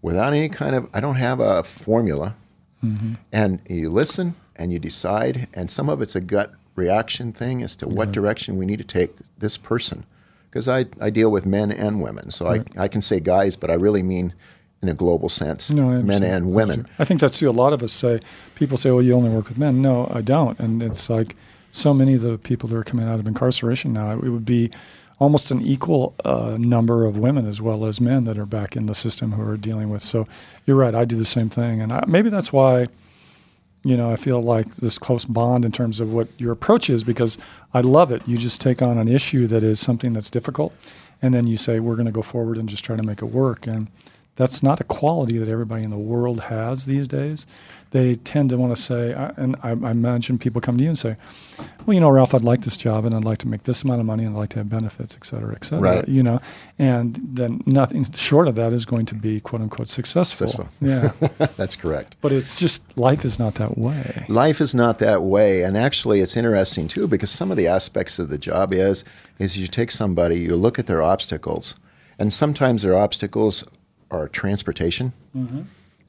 without 0.01 0.33
any 0.33 0.49
kind 0.49 0.75
of, 0.75 0.89
I 0.93 0.99
don't 0.99 1.15
have 1.15 1.39
a 1.39 1.63
formula. 1.63 2.35
Mm-hmm. 2.83 3.13
And 3.31 3.59
you 3.69 3.89
listen 3.89 4.35
and 4.55 4.71
you 4.71 4.79
decide, 4.79 5.47
and 5.53 5.69
some 5.69 5.89
of 5.89 6.01
it's 6.01 6.15
a 6.15 6.21
gut 6.21 6.53
reaction 6.75 7.31
thing 7.31 7.61
as 7.61 7.75
to 7.77 7.87
what 7.87 8.11
direction 8.11 8.57
we 8.57 8.65
need 8.65 8.79
to 8.79 8.83
take 8.83 9.15
this 9.37 9.57
person. 9.57 10.05
Because 10.49 10.67
I, 10.67 10.85
I 10.99 11.09
deal 11.09 11.31
with 11.31 11.45
men 11.45 11.71
and 11.71 12.01
women. 12.01 12.29
So 12.31 12.47
I, 12.47 12.63
I 12.77 12.87
can 12.87 13.01
say 13.01 13.19
guys, 13.19 13.55
but 13.55 13.69
I 13.69 13.75
really 13.75 14.03
mean 14.03 14.33
in 14.81 14.89
a 14.89 14.93
global 14.93 15.29
sense 15.29 15.69
No, 15.69 16.01
men 16.01 16.23
and 16.23 16.53
women. 16.53 16.87
I 16.97 17.05
think 17.05 17.21
that's. 17.21 17.41
A 17.41 17.51
lot 17.51 17.73
of 17.73 17.83
us 17.83 17.91
say, 17.91 18.19
people 18.55 18.77
say, 18.77 18.91
well, 18.91 19.01
you 19.01 19.13
only 19.13 19.29
work 19.29 19.49
with 19.49 19.57
men. 19.57 19.81
No, 19.81 20.09
I 20.13 20.21
don't. 20.21 20.59
And 20.59 20.81
it's 20.81 21.09
like 21.09 21.35
so 21.71 21.93
many 21.93 22.15
of 22.15 22.21
the 22.21 22.37
people 22.37 22.69
that 22.69 22.75
are 22.75 22.83
coming 22.83 23.07
out 23.07 23.19
of 23.19 23.27
incarceration 23.27 23.93
now, 23.93 24.11
it 24.11 24.29
would 24.29 24.45
be 24.45 24.71
almost 25.19 25.51
an 25.51 25.61
equal 25.61 26.15
uh, 26.25 26.57
number 26.59 27.05
of 27.05 27.17
women 27.17 27.47
as 27.47 27.61
well 27.61 27.85
as 27.85 28.01
men 28.01 28.23
that 28.23 28.37
are 28.37 28.45
back 28.45 28.75
in 28.75 28.87
the 28.87 28.95
system 28.95 29.33
who 29.33 29.47
are 29.47 29.57
dealing 29.57 29.89
with. 29.89 30.01
So 30.01 30.27
you're 30.65 30.77
right. 30.77 30.95
I 30.95 31.05
do 31.05 31.15
the 31.15 31.25
same 31.25 31.49
thing, 31.49 31.79
and 31.81 31.93
I, 31.93 32.03
maybe 32.07 32.29
that's 32.29 32.51
why 32.51 32.87
you 33.83 33.97
know, 33.97 34.11
I 34.11 34.15
feel 34.15 34.41
like 34.41 34.75
this 34.75 34.99
close 34.99 35.25
bond 35.25 35.65
in 35.65 35.71
terms 35.71 35.99
of 35.99 36.13
what 36.13 36.27
your 36.37 36.51
approach 36.51 36.89
is 36.89 37.03
because 37.03 37.37
I 37.73 37.81
love 37.81 38.11
it. 38.11 38.27
You 38.27 38.37
just 38.37 38.61
take 38.61 38.81
on 38.81 38.97
an 38.97 39.07
issue 39.07 39.47
that 39.47 39.63
is 39.63 39.79
something 39.79 40.13
that's 40.13 40.29
difficult, 40.29 40.73
and 41.21 41.33
then 41.33 41.47
you 41.47 41.57
say, 41.57 41.79
we're 41.79 41.95
going 41.95 42.05
to 42.05 42.11
go 42.11 42.21
forward 42.21 42.57
and 42.57 42.69
just 42.69 42.83
try 42.83 42.95
to 42.95 43.03
make 43.03 43.21
it 43.21 43.25
work. 43.25 43.65
And 43.65 43.87
that's 44.41 44.63
not 44.63 44.81
a 44.81 44.83
quality 44.83 45.37
that 45.37 45.47
everybody 45.47 45.83
in 45.83 45.91
the 45.91 45.97
world 45.97 46.39
has 46.41 46.85
these 46.85 47.07
days. 47.07 47.45
They 47.91 48.15
tend 48.15 48.49
to 48.49 48.57
want 48.57 48.75
to 48.75 48.81
say, 48.81 49.11
and 49.37 49.55
I, 49.61 49.69
I 49.69 49.91
imagine 49.91 50.39
people 50.39 50.61
come 50.61 50.77
to 50.77 50.83
you 50.83 50.89
and 50.89 50.97
say, 50.97 51.15
well, 51.85 51.93
you 51.93 51.99
know, 51.99 52.09
Ralph, 52.09 52.33
I'd 52.33 52.43
like 52.43 52.61
this 52.61 52.75
job 52.75 53.05
and 53.05 53.13
I'd 53.13 53.23
like 53.23 53.37
to 53.39 53.47
make 53.47 53.65
this 53.65 53.83
amount 53.83 53.99
of 53.99 54.07
money 54.07 54.23
and 54.23 54.35
I'd 54.35 54.39
like 54.39 54.49
to 54.51 54.57
have 54.57 54.69
benefits, 54.69 55.15
et 55.15 55.27
cetera, 55.27 55.53
et 55.53 55.63
cetera. 55.63 55.97
Right. 55.97 56.07
You 56.07 56.23
know, 56.23 56.41
and 56.79 57.19
then 57.21 57.61
nothing 57.67 58.11
short 58.13 58.47
of 58.47 58.55
that 58.55 58.73
is 58.73 58.83
going 58.83 59.05
to 59.07 59.15
be 59.15 59.41
quote 59.41 59.61
unquote 59.61 59.89
successful. 59.89 60.47
Successful. 60.47 60.69
Yeah. 60.81 61.11
That's 61.55 61.75
correct. 61.75 62.15
But 62.19 62.31
it's 62.31 62.59
just 62.59 62.81
life 62.97 63.23
is 63.23 63.37
not 63.37 63.55
that 63.55 63.77
way. 63.77 64.25
Life 64.27 64.59
is 64.59 64.73
not 64.73 64.97
that 64.99 65.21
way, 65.21 65.61
and 65.61 65.77
actually, 65.77 66.21
it's 66.21 66.35
interesting 66.35 66.87
too 66.87 67.07
because 67.07 67.29
some 67.29 67.51
of 67.51 67.57
the 67.57 67.67
aspects 67.67 68.17
of 68.17 68.29
the 68.29 68.39
job 68.39 68.73
is 68.73 69.03
is 69.37 69.57
you 69.57 69.67
take 69.67 69.91
somebody, 69.91 70.39
you 70.39 70.55
look 70.55 70.79
at 70.79 70.87
their 70.87 71.03
obstacles, 71.03 71.75
and 72.17 72.33
sometimes 72.33 72.81
their 72.81 72.97
obstacles 72.97 73.65
are 74.11 74.27
transportation, 74.27 75.13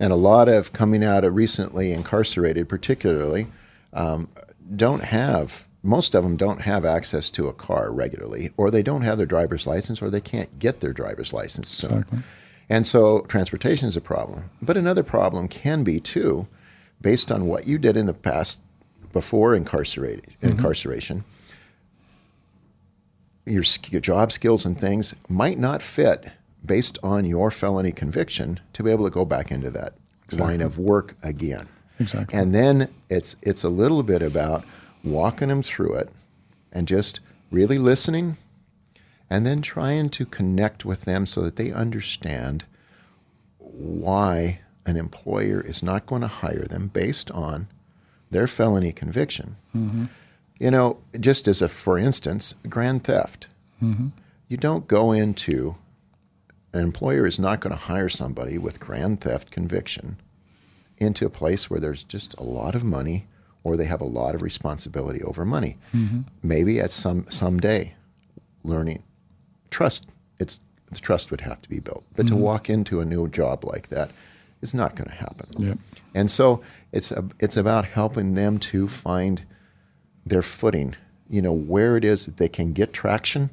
and 0.00 0.12
a 0.12 0.16
lot 0.16 0.48
of 0.48 0.72
coming 0.72 1.04
out 1.04 1.24
of 1.24 1.34
recently 1.34 1.92
incarcerated, 1.92 2.68
particularly, 2.68 3.46
um, 3.92 4.28
don't 4.76 5.04
have. 5.04 5.68
Most 5.84 6.14
of 6.14 6.22
them 6.22 6.36
don't 6.36 6.60
have 6.62 6.84
access 6.84 7.30
to 7.30 7.48
a 7.48 7.52
car 7.52 7.92
regularly, 7.92 8.52
or 8.56 8.70
they 8.70 8.82
don't 8.84 9.02
have 9.02 9.18
their 9.18 9.26
driver's 9.26 9.66
license, 9.66 10.00
or 10.00 10.10
they 10.10 10.20
can't 10.20 10.58
get 10.58 10.80
their 10.80 10.92
driver's 10.92 11.32
license 11.32 11.68
soon. 11.68 11.92
Exactly. 11.92 12.18
And 12.68 12.86
so 12.86 13.22
transportation 13.22 13.88
is 13.88 13.96
a 13.96 14.00
problem. 14.00 14.50
But 14.62 14.76
another 14.76 15.02
problem 15.02 15.48
can 15.48 15.82
be 15.82 15.98
too, 15.98 16.46
based 17.00 17.32
on 17.32 17.46
what 17.46 17.66
you 17.66 17.78
did 17.78 17.96
in 17.96 18.06
the 18.06 18.14
past 18.14 18.60
before 19.12 19.54
incarcerated 19.54 20.24
incarceration. 20.40 21.24
Your, 23.44 23.64
your 23.90 24.00
job 24.00 24.30
skills 24.30 24.64
and 24.64 24.78
things 24.78 25.14
might 25.28 25.58
not 25.58 25.82
fit 25.82 26.30
based 26.64 26.98
on 27.02 27.24
your 27.24 27.50
felony 27.50 27.92
conviction 27.92 28.60
to 28.72 28.82
be 28.82 28.90
able 28.90 29.04
to 29.04 29.10
go 29.10 29.24
back 29.24 29.50
into 29.50 29.70
that 29.70 29.94
line 30.32 30.60
of 30.60 30.78
work 30.78 31.16
again. 31.22 31.68
Exactly. 31.98 32.38
And 32.38 32.54
then 32.54 32.88
it's 33.08 33.36
it's 33.42 33.64
a 33.64 33.68
little 33.68 34.02
bit 34.02 34.22
about 34.22 34.64
walking 35.04 35.48
them 35.48 35.62
through 35.62 35.94
it 35.94 36.08
and 36.72 36.88
just 36.88 37.20
really 37.50 37.78
listening 37.78 38.36
and 39.28 39.46
then 39.46 39.62
trying 39.62 40.08
to 40.10 40.24
connect 40.24 40.84
with 40.84 41.02
them 41.02 41.26
so 41.26 41.42
that 41.42 41.56
they 41.56 41.72
understand 41.72 42.64
why 43.58 44.60
an 44.84 44.96
employer 44.96 45.60
is 45.60 45.82
not 45.82 46.06
going 46.06 46.22
to 46.22 46.28
hire 46.28 46.64
them 46.64 46.88
based 46.88 47.30
on 47.30 47.68
their 48.30 48.46
felony 48.46 48.92
conviction. 48.92 49.56
Mm-hmm. 49.74 50.06
You 50.58 50.70
know, 50.70 50.98
just 51.18 51.46
as 51.48 51.62
a 51.62 51.68
for 51.68 51.98
instance, 51.98 52.54
grand 52.68 53.04
theft. 53.04 53.48
Mm-hmm. 53.82 54.08
You 54.48 54.56
don't 54.56 54.86
go 54.86 55.12
into 55.12 55.76
an 56.72 56.80
employer 56.80 57.26
is 57.26 57.38
not 57.38 57.60
going 57.60 57.72
to 57.72 57.80
hire 57.82 58.08
somebody 58.08 58.58
with 58.58 58.80
grand 58.80 59.20
theft 59.20 59.50
conviction 59.50 60.16
into 60.98 61.26
a 61.26 61.30
place 61.30 61.68
where 61.68 61.80
there's 61.80 62.04
just 62.04 62.34
a 62.34 62.42
lot 62.42 62.74
of 62.74 62.84
money 62.84 63.26
or 63.64 63.76
they 63.76 63.84
have 63.84 64.00
a 64.00 64.04
lot 64.04 64.34
of 64.34 64.42
responsibility 64.42 65.22
over 65.22 65.44
money. 65.44 65.76
Mm-hmm. 65.94 66.20
Maybe 66.42 66.80
at 66.80 66.90
some 66.90 67.26
someday 67.28 67.94
learning 68.64 69.02
trust 69.70 70.06
it's 70.38 70.60
the 70.90 71.00
trust 71.00 71.30
would 71.30 71.40
have 71.40 71.60
to 71.62 71.68
be 71.68 71.80
built. 71.80 72.04
But 72.16 72.26
to 72.26 72.34
mm-hmm. 72.34 72.42
walk 72.42 72.70
into 72.70 73.00
a 73.00 73.04
new 73.04 73.28
job 73.28 73.64
like 73.64 73.88
that 73.88 74.10
is 74.60 74.74
not 74.74 74.94
going 74.94 75.08
to 75.08 75.14
happen. 75.14 75.48
Yep. 75.58 75.78
And 76.14 76.30
so 76.30 76.62
it's 76.92 77.10
a, 77.10 77.24
it's 77.40 77.56
about 77.56 77.86
helping 77.86 78.34
them 78.34 78.58
to 78.58 78.88
find 78.88 79.42
their 80.24 80.42
footing, 80.42 80.94
you 81.28 81.42
know, 81.42 81.52
where 81.52 81.96
it 81.96 82.04
is 82.04 82.26
that 82.26 82.36
they 82.36 82.48
can 82.48 82.72
get 82.72 82.92
traction 82.92 83.50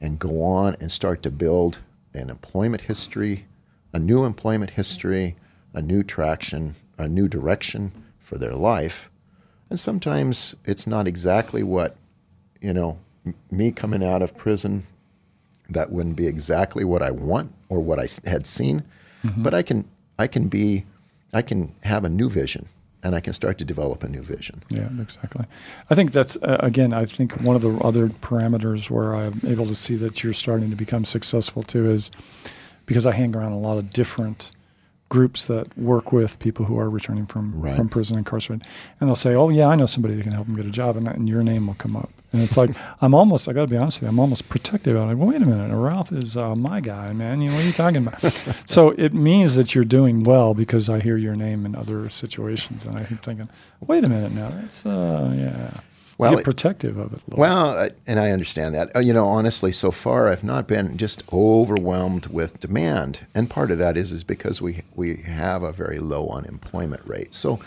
and 0.00 0.18
go 0.18 0.42
on 0.42 0.76
and 0.80 0.90
start 0.90 1.22
to 1.22 1.30
build 1.30 1.78
an 2.14 2.30
employment 2.30 2.82
history, 2.82 3.46
a 3.92 3.98
new 3.98 4.24
employment 4.24 4.72
history, 4.72 5.36
a 5.74 5.82
new 5.82 6.02
traction, 6.02 6.74
a 6.98 7.08
new 7.08 7.28
direction 7.28 7.92
for 8.18 8.38
their 8.38 8.54
life. 8.54 9.10
And 9.70 9.80
sometimes 9.80 10.54
it's 10.64 10.86
not 10.86 11.06
exactly 11.06 11.62
what, 11.62 11.96
you 12.60 12.72
know, 12.72 12.98
m- 13.24 13.34
me 13.50 13.72
coming 13.72 14.04
out 14.04 14.22
of 14.22 14.36
prison, 14.36 14.84
that 15.70 15.90
wouldn't 15.90 16.16
be 16.16 16.26
exactly 16.26 16.84
what 16.84 17.02
I 17.02 17.10
want 17.10 17.52
or 17.68 17.80
what 17.80 17.98
I 17.98 18.08
had 18.28 18.46
seen, 18.46 18.84
mm-hmm. 19.24 19.42
but 19.42 19.54
I 19.54 19.62
can 19.62 19.88
I 20.18 20.26
can 20.26 20.48
be 20.48 20.84
I 21.32 21.42
can 21.42 21.74
have 21.82 22.04
a 22.04 22.08
new 22.08 22.28
vision 22.28 22.66
and 23.02 23.14
I 23.14 23.20
can 23.20 23.32
start 23.32 23.58
to 23.58 23.64
develop 23.64 24.02
a 24.04 24.08
new 24.08 24.22
vision. 24.22 24.62
Yeah, 24.70 24.88
exactly. 25.00 25.44
I 25.90 25.94
think 25.94 26.12
that's 26.12 26.36
uh, 26.36 26.58
again. 26.60 26.92
I 26.92 27.04
think 27.04 27.32
one 27.40 27.56
of 27.56 27.62
the 27.62 27.76
other 27.78 28.08
parameters 28.08 28.90
where 28.90 29.14
I'm 29.14 29.40
able 29.46 29.66
to 29.66 29.74
see 29.74 29.96
that 29.96 30.22
you're 30.22 30.32
starting 30.32 30.70
to 30.70 30.76
become 30.76 31.04
successful 31.04 31.62
too 31.62 31.90
is 31.90 32.10
because 32.86 33.06
I 33.06 33.12
hang 33.12 33.34
around 33.36 33.52
a 33.52 33.58
lot 33.58 33.78
of 33.78 33.90
different 33.90 34.52
groups 35.08 35.44
that 35.44 35.76
work 35.76 36.10
with 36.12 36.38
people 36.38 36.64
who 36.66 36.78
are 36.78 36.88
returning 36.88 37.26
from 37.26 37.60
Right. 37.60 37.76
from 37.76 37.88
prison 37.88 38.16
incarcerated, 38.18 38.66
and 39.00 39.08
they'll 39.08 39.14
say, 39.14 39.34
"Oh 39.34 39.50
yeah, 39.50 39.66
I 39.68 39.74
know 39.76 39.86
somebody 39.86 40.14
that 40.14 40.22
can 40.22 40.32
help 40.32 40.46
them 40.46 40.56
get 40.56 40.64
a 40.66 40.70
job," 40.70 40.96
and, 40.96 41.06
and 41.08 41.28
your 41.28 41.42
name 41.42 41.66
will 41.66 41.74
come 41.74 41.96
up. 41.96 42.10
And 42.32 42.40
it's 42.42 42.56
like 42.56 42.70
I'm 43.00 43.14
almost. 43.14 43.48
I 43.48 43.52
got 43.52 43.62
to 43.62 43.66
be 43.66 43.76
honest 43.76 43.98
with 43.98 44.04
you. 44.04 44.08
I'm 44.08 44.18
almost 44.18 44.48
protective. 44.48 44.96
I'm 44.96 45.08
like, 45.08 45.16
well, 45.18 45.28
wait 45.28 45.42
a 45.42 45.46
minute. 45.46 45.76
Ralph 45.76 46.12
is 46.12 46.36
uh, 46.36 46.54
my 46.54 46.80
guy, 46.80 47.12
man. 47.12 47.42
You 47.42 47.48
know 47.50 47.56
what 47.56 47.64
are 47.64 47.66
you 47.66 47.72
talking 47.72 48.06
about? 48.06 48.62
so 48.64 48.90
it 48.90 49.12
means 49.12 49.54
that 49.56 49.74
you're 49.74 49.84
doing 49.84 50.24
well 50.24 50.54
because 50.54 50.88
I 50.88 51.00
hear 51.00 51.16
your 51.18 51.36
name 51.36 51.66
in 51.66 51.74
other 51.76 52.08
situations, 52.08 52.86
and 52.86 52.96
I 52.98 53.04
keep 53.04 53.22
thinking, 53.22 53.50
wait 53.80 54.02
a 54.04 54.08
minute 54.08 54.32
now. 54.32 54.48
That's 54.48 54.86
uh, 54.86 55.34
yeah. 55.36 55.80
Well, 56.18 56.36
Get 56.36 56.44
protective 56.44 56.98
of 56.98 57.14
it. 57.14 57.20
Well, 57.26 57.70
uh, 57.70 57.88
and 58.06 58.20
I 58.20 58.30
understand 58.30 58.74
that. 58.74 58.94
Uh, 58.94 59.00
You 59.00 59.12
know, 59.12 59.26
honestly, 59.26 59.72
so 59.72 59.90
far 59.90 60.28
I've 60.28 60.44
not 60.44 60.68
been 60.68 60.96
just 60.96 61.22
overwhelmed 61.32 62.26
with 62.26 62.60
demand, 62.60 63.26
and 63.34 63.50
part 63.50 63.70
of 63.70 63.78
that 63.78 63.96
is 63.96 64.12
is 64.12 64.24
because 64.24 64.62
we 64.62 64.82
we 64.94 65.16
have 65.16 65.62
a 65.62 65.72
very 65.72 65.98
low 65.98 66.28
unemployment 66.28 67.02
rate. 67.06 67.34
So, 67.34 67.58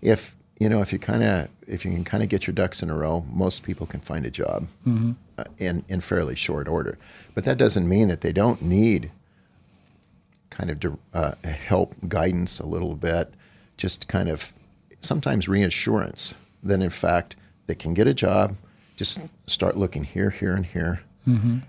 if 0.00 0.36
you 0.58 0.68
know, 0.68 0.80
if 0.82 0.92
you 0.92 0.98
kind 0.98 1.22
of 1.22 1.48
if 1.66 1.84
you 1.84 1.90
can 1.92 2.04
kind 2.04 2.22
of 2.22 2.28
get 2.28 2.46
your 2.46 2.54
ducks 2.54 2.82
in 2.82 2.90
a 2.90 2.94
row, 2.94 3.24
most 3.32 3.62
people 3.62 3.86
can 3.86 4.00
find 4.00 4.26
a 4.26 4.30
job 4.30 4.66
uh, 5.38 5.44
in 5.58 5.84
in 5.88 6.00
fairly 6.00 6.34
short 6.36 6.66
order. 6.68 6.98
But 7.34 7.44
that 7.44 7.58
doesn't 7.58 7.88
mean 7.88 8.08
that 8.08 8.20
they 8.22 8.32
don't 8.32 8.60
need 8.62 9.10
kind 10.50 10.70
of 10.70 10.98
uh, 11.14 11.32
help, 11.44 11.94
guidance 12.08 12.58
a 12.58 12.66
little 12.66 12.94
bit, 12.94 13.32
just 13.76 14.08
kind 14.08 14.28
of 14.28 14.52
sometimes 15.00 15.48
reassurance 15.48 16.34
that 16.64 16.80
in 16.82 16.90
fact 16.90 17.36
they 17.66 17.74
can 17.74 17.94
get 17.94 18.06
a 18.06 18.14
job. 18.14 18.56
Just 18.96 19.20
start 19.46 19.76
looking 19.76 20.02
here, 20.04 20.30
here, 20.30 20.54
and 20.54 20.66
here. 20.66 21.00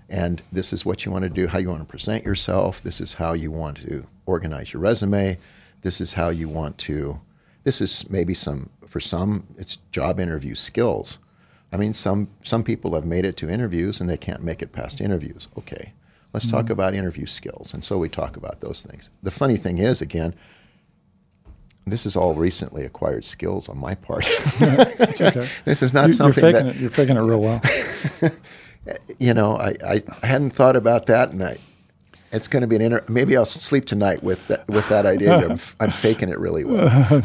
And 0.08 0.42
this 0.50 0.72
is 0.72 0.84
what 0.86 1.04
you 1.04 1.12
want 1.12 1.22
to 1.24 1.28
do, 1.28 1.46
how 1.46 1.58
you 1.58 1.68
want 1.68 1.82
to 1.82 1.84
present 1.84 2.24
yourself. 2.24 2.82
This 2.82 3.00
is 3.00 3.14
how 3.14 3.34
you 3.34 3.50
want 3.52 3.76
to 3.82 4.06
organize 4.26 4.72
your 4.72 4.80
resume. 4.82 5.36
This 5.82 6.00
is 6.00 6.14
how 6.14 6.30
you 6.30 6.48
want 6.48 6.78
to. 6.78 7.20
This 7.64 7.80
is 7.80 8.08
maybe 8.08 8.34
some 8.34 8.70
for 8.86 9.00
some 9.00 9.46
it's 9.56 9.76
job 9.92 10.18
interview 10.18 10.54
skills. 10.54 11.18
I 11.72 11.76
mean, 11.76 11.92
some 11.92 12.28
some 12.42 12.64
people 12.64 12.94
have 12.94 13.04
made 13.04 13.24
it 13.24 13.36
to 13.38 13.48
interviews 13.48 14.00
and 14.00 14.08
they 14.08 14.16
can't 14.16 14.42
make 14.42 14.62
it 14.62 14.72
past 14.72 15.00
interviews. 15.00 15.48
Okay, 15.58 15.92
let's 16.32 16.46
talk 16.46 16.64
mm-hmm. 16.64 16.72
about 16.72 16.94
interview 16.94 17.26
skills, 17.26 17.72
and 17.72 17.84
so 17.84 17.98
we 17.98 18.08
talk 18.08 18.36
about 18.36 18.60
those 18.60 18.82
things. 18.82 19.10
The 19.22 19.30
funny 19.30 19.56
thing 19.56 19.78
is, 19.78 20.00
again, 20.00 20.34
this 21.86 22.06
is 22.06 22.16
all 22.16 22.34
recently 22.34 22.84
acquired 22.84 23.24
skills 23.24 23.68
on 23.68 23.78
my 23.78 23.94
part. 23.94 24.26
okay. 24.62 25.48
this 25.64 25.82
is 25.82 25.92
not 25.92 26.08
You, 26.08 26.12
something 26.14 26.42
faking 26.42 26.66
that 26.66 26.76
it. 26.76 26.80
You're 26.80 26.90
faking 26.90 27.16
it 27.16 27.20
real 27.20 27.40
well. 27.40 27.60
you 29.18 29.34
know. 29.34 29.56
I, 29.56 29.76
I, 29.84 30.02
I 30.22 30.26
hadn't 30.26 30.50
thought 30.50 30.76
about 30.76 31.06
that, 31.06 31.30
and 31.30 31.42
I, 31.42 31.58
it's 32.32 32.48
going 32.48 32.60
to 32.62 32.66
be 32.66 32.76
an 32.76 32.82
inter- 32.82 33.04
maybe 33.08 33.36
I'll 33.36 33.44
sleep 33.44 33.84
tonight 33.86 34.22
with 34.22 34.46
that 34.48 34.66
with 34.68 34.88
that 34.88 35.06
idea. 35.06 35.36
I'm, 35.36 35.52
f- 35.52 35.76
I'm 35.80 35.90
faking 35.90 36.28
it 36.28 36.38
really 36.38 36.64
well. 36.64 37.22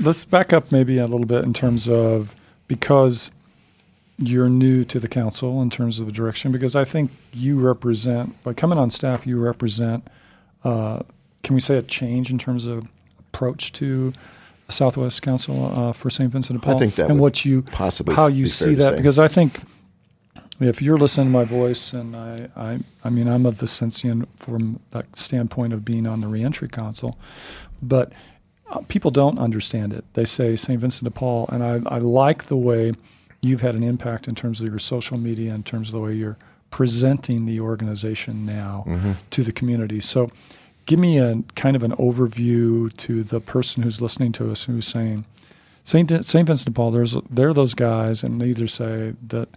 Let's 0.00 0.24
back 0.24 0.52
up 0.52 0.70
maybe 0.72 0.98
a 0.98 1.06
little 1.06 1.26
bit 1.26 1.44
in 1.44 1.54
terms 1.54 1.88
of 1.88 2.34
because 2.68 3.30
you're 4.18 4.48
new 4.48 4.84
to 4.84 4.98
the 4.98 5.08
council 5.08 5.62
in 5.62 5.70
terms 5.70 6.00
of 6.00 6.06
the 6.06 6.12
direction. 6.12 6.52
Because 6.52 6.74
I 6.76 6.84
think 6.84 7.10
you 7.32 7.58
represent 7.60 8.42
by 8.42 8.52
coming 8.52 8.78
on 8.78 8.90
staff, 8.90 9.26
you 9.26 9.38
represent. 9.38 10.06
Uh, 10.64 11.00
can 11.42 11.54
we 11.54 11.60
say 11.60 11.76
a 11.78 11.82
change 11.82 12.30
in 12.30 12.38
terms 12.38 12.66
of 12.66 12.86
approach 13.32 13.72
to 13.72 14.12
Southwest 14.68 15.22
Council 15.22 15.66
uh, 15.72 15.92
for 15.92 16.10
St. 16.10 16.30
Vincent 16.30 16.60
de 16.60 16.64
Paul? 16.64 16.76
I 16.76 16.78
think 16.80 16.94
that 16.96 17.08
and 17.10 17.20
what 17.20 17.44
you 17.44 17.62
possibly 17.62 18.14
how 18.14 18.26
you 18.26 18.46
see 18.46 18.74
that 18.74 18.96
because 18.96 19.18
I 19.18 19.28
think 19.28 19.60
if 20.60 20.80
you're 20.80 20.96
listening 20.96 21.26
to 21.28 21.32
my 21.32 21.44
voice 21.44 21.92
and 21.92 22.16
I, 22.16 22.48
I, 22.56 22.78
I 23.04 23.10
mean 23.10 23.28
I'm 23.28 23.44
a 23.46 23.52
Vincentian 23.52 24.26
from 24.36 24.80
that 24.90 25.16
standpoint 25.16 25.72
of 25.72 25.84
being 25.84 26.06
on 26.06 26.20
the 26.20 26.28
reentry 26.28 26.68
council, 26.68 27.18
but 27.82 28.12
uh, 28.70 28.80
people 28.88 29.10
don't 29.10 29.38
understand 29.38 29.92
it. 29.92 30.04
They 30.14 30.24
say 30.24 30.56
St. 30.56 30.80
Vincent 30.80 31.04
de 31.04 31.10
Paul, 31.10 31.48
and 31.52 31.62
I, 31.62 31.80
I 31.94 31.98
like 31.98 32.46
the 32.46 32.56
way 32.56 32.92
you've 33.40 33.60
had 33.60 33.74
an 33.74 33.82
impact 33.84 34.26
in 34.26 34.34
terms 34.34 34.60
of 34.60 34.68
your 34.68 34.78
social 34.78 35.16
media, 35.18 35.54
in 35.54 35.62
terms 35.62 35.88
of 35.88 35.92
the 35.92 36.00
way 36.00 36.14
you're 36.14 36.36
presenting 36.70 37.46
the 37.46 37.60
organization 37.60 38.44
now 38.44 38.84
Mm-hmm. 38.88 39.12
to 39.30 39.44
the 39.44 39.52
community. 39.52 40.00
So, 40.00 40.30
give 40.86 40.98
me 40.98 41.18
a 41.18 41.42
kind 41.54 41.76
of 41.76 41.82
an 41.82 41.92
overview 41.92 42.94
to 42.96 43.22
the 43.22 43.40
person 43.40 43.82
who's 43.82 44.00
listening 44.00 44.32
to 44.32 44.50
us 44.50 44.64
who's 44.64 44.86
saying, 44.86 45.24
St. 45.84 46.08
St. 46.24 46.46
Vincent 46.46 46.64
de 46.66 46.70
Paul, 46.72 46.90
there's, 46.90 47.14
there 47.30 47.48
are 47.50 47.54
those 47.54 47.74
guys, 47.74 48.22
and 48.24 48.40
they 48.40 48.46
either 48.46 48.66
say 48.66 49.14
that 49.28 49.48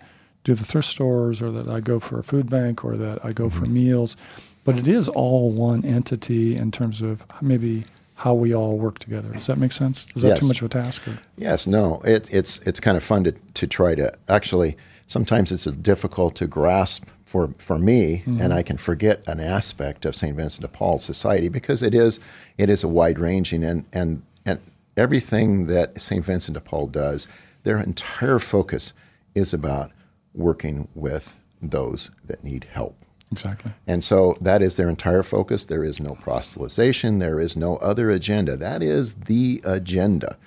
do 0.49 0.55
the 0.55 0.65
thrift 0.65 0.87
stores 0.87 1.41
or 1.41 1.51
that 1.51 1.67
I 1.67 1.79
go 1.79 1.99
for 1.99 2.19
a 2.19 2.23
food 2.23 2.49
bank 2.49 2.83
or 2.83 2.97
that 2.97 3.23
I 3.23 3.33
go 3.33 3.49
for 3.49 3.61
mm-hmm. 3.61 3.73
meals. 3.73 4.17
But 4.65 4.77
it 4.77 4.87
is 4.87 5.07
all 5.07 5.51
one 5.51 5.85
entity 5.85 6.55
in 6.55 6.71
terms 6.71 7.01
of 7.01 7.23
maybe 7.41 7.85
how 8.15 8.33
we 8.33 8.53
all 8.53 8.77
work 8.77 8.99
together. 8.99 9.29
Does 9.29 9.45
that 9.45 9.57
make 9.57 9.71
sense? 9.71 10.07
Is 10.15 10.21
that 10.23 10.29
Yes. 10.29 10.39
too 10.39 10.47
much 10.47 10.61
of 10.61 10.65
a 10.65 10.69
task? 10.69 11.07
Or? 11.07 11.17
Yes, 11.37 11.67
no, 11.67 12.01
it, 12.03 12.27
it's 12.31 12.59
it's 12.59 12.79
kind 12.79 12.97
of 12.97 13.03
fun 13.03 13.23
to, 13.23 13.31
to 13.53 13.67
try 13.67 13.95
to 13.95 14.11
actually. 14.27 14.75
Sometimes 15.07 15.51
it's 15.51 15.65
difficult 15.65 16.35
to 16.35 16.45
grasp 16.45 17.05
for 17.25 17.55
for 17.57 17.79
me, 17.79 18.17
mm-hmm. 18.17 18.41
and 18.41 18.53
I 18.53 18.61
can 18.61 18.77
forget 18.77 19.23
an 19.27 19.39
aspect 19.39 20.05
of 20.05 20.15
Saint 20.15 20.35
Vincent 20.35 20.61
de 20.61 20.67
Paul 20.67 20.99
society 20.99 21.49
because 21.49 21.81
it 21.81 21.95
is 21.95 22.19
it 22.57 22.69
is 22.69 22.83
a 22.83 22.87
wide 22.87 23.17
ranging 23.17 23.63
and 23.63 23.85
and 23.91 24.21
and 24.45 24.59
everything 24.95 25.65
that 25.67 25.99
Saint 25.99 26.25
Vincent 26.25 26.53
de 26.53 26.61
Paul 26.61 26.87
does, 26.87 27.27
their 27.63 27.79
entire 27.79 28.39
focus 28.39 28.93
is 29.33 29.53
about 29.53 29.91
working 30.33 30.87
with 30.95 31.39
those 31.61 32.11
that 32.25 32.43
need 32.43 32.65
help. 32.71 32.95
Exactly. 33.31 33.71
And 33.85 34.03
so 34.03 34.35
that 34.41 34.61
is 34.61 34.75
their 34.75 34.89
entire 34.89 35.21
focus. 35.21 35.65
There 35.65 35.83
is 35.83 35.99
no 35.99 36.15
proselytization. 36.15 37.19
There 37.19 37.39
is 37.39 37.55
no 37.55 37.77
other 37.77 38.09
agenda. 38.09 38.57
That 38.57 38.81
is 38.81 39.15
the 39.15 39.61
agenda. 39.63 40.37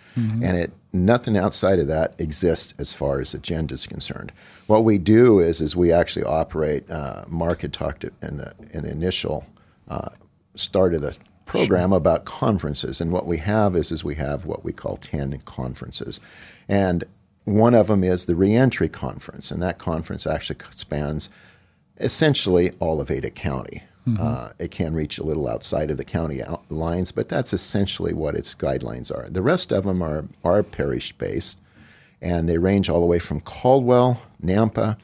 And 0.42 0.56
it 0.56 0.72
nothing 0.92 1.36
outside 1.38 1.78
of 1.78 1.86
that 1.86 2.14
exists 2.18 2.74
as 2.78 2.92
far 2.92 3.20
as 3.20 3.34
agenda 3.34 3.74
is 3.74 3.86
concerned. 3.86 4.32
What 4.66 4.84
we 4.84 4.98
do 4.98 5.38
is 5.38 5.60
is 5.60 5.76
we 5.76 5.92
actually 5.92 6.24
operate. 6.24 6.90
Uh, 6.90 7.24
Mark 7.28 7.62
had 7.62 7.72
talked 7.72 8.04
in 8.04 8.36
the 8.38 8.52
in 8.72 8.82
the 8.82 8.90
initial 8.90 9.46
uh, 9.88 10.10
start 10.54 10.94
of 10.94 11.02
the 11.02 11.16
program 11.46 11.92
about 11.92 12.24
conferences, 12.24 13.00
and 13.00 13.12
what 13.12 13.26
we 13.26 13.38
have 13.38 13.76
is 13.76 13.92
is 13.92 14.04
we 14.04 14.16
have 14.16 14.44
what 14.44 14.64
we 14.64 14.72
call 14.72 14.96
ten 14.96 15.38
conferences, 15.44 16.20
and 16.68 17.04
one 17.44 17.75
of 17.75 17.88
them 17.88 18.04
is 18.04 18.26
the 18.26 18.37
reentry 18.37 18.88
conference, 18.88 19.50
and 19.50 19.62
that 19.62 19.78
conference 19.78 20.26
actually 20.26 20.58
spans 20.70 21.28
essentially 21.99 22.72
all 22.78 23.00
of 23.00 23.11
Ada 23.11 23.30
County. 23.30 23.82
Uh, 24.18 24.50
it 24.58 24.72
can 24.72 24.94
reach 24.94 25.18
a 25.18 25.22
little 25.22 25.46
outside 25.46 25.88
of 25.88 25.96
the 25.96 26.04
county 26.04 26.42
out- 26.42 26.68
lines, 26.70 27.12
but 27.12 27.28
that's 27.28 27.52
essentially 27.52 28.12
what 28.12 28.34
its 28.34 28.52
guidelines 28.52 29.14
are. 29.16 29.28
The 29.28 29.42
rest 29.42 29.70
of 29.72 29.84
them 29.84 30.02
are, 30.02 30.25
are 30.42 30.64
parish 30.64 31.12
based, 31.12 31.58
and 32.20 32.49
they 32.49 32.58
range 32.58 32.88
all 32.88 32.99
the 32.99 33.06
way 33.06 33.20
from 33.20 33.40
Caldwell, 33.40 34.20
Nampa, 34.42 34.96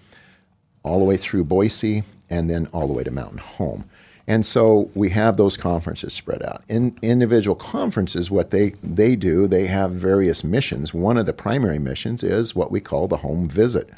all 0.82 0.98
the 0.98 1.04
way 1.04 1.16
through 1.16 1.44
Boise, 1.44 2.02
and 2.28 2.50
then 2.50 2.66
all 2.72 2.88
the 2.88 2.92
way 2.92 3.04
to 3.04 3.10
Mountain 3.12 3.38
Home. 3.38 3.84
And 4.28 4.44
so 4.44 4.90
we 4.94 5.08
have 5.10 5.38
those 5.38 5.56
conferences 5.56 6.12
spread 6.12 6.42
out. 6.42 6.62
In 6.68 6.98
individual 7.00 7.56
conferences, 7.56 8.30
what 8.30 8.50
they, 8.50 8.74
they 8.82 9.16
do, 9.16 9.46
they 9.46 9.68
have 9.68 9.92
various 9.92 10.44
missions. 10.44 10.92
One 10.92 11.16
of 11.16 11.24
the 11.24 11.32
primary 11.32 11.78
missions 11.78 12.22
is 12.22 12.54
what 12.54 12.70
we 12.70 12.78
call 12.78 13.08
the 13.08 13.16
home 13.16 13.48
visit. 13.48 13.88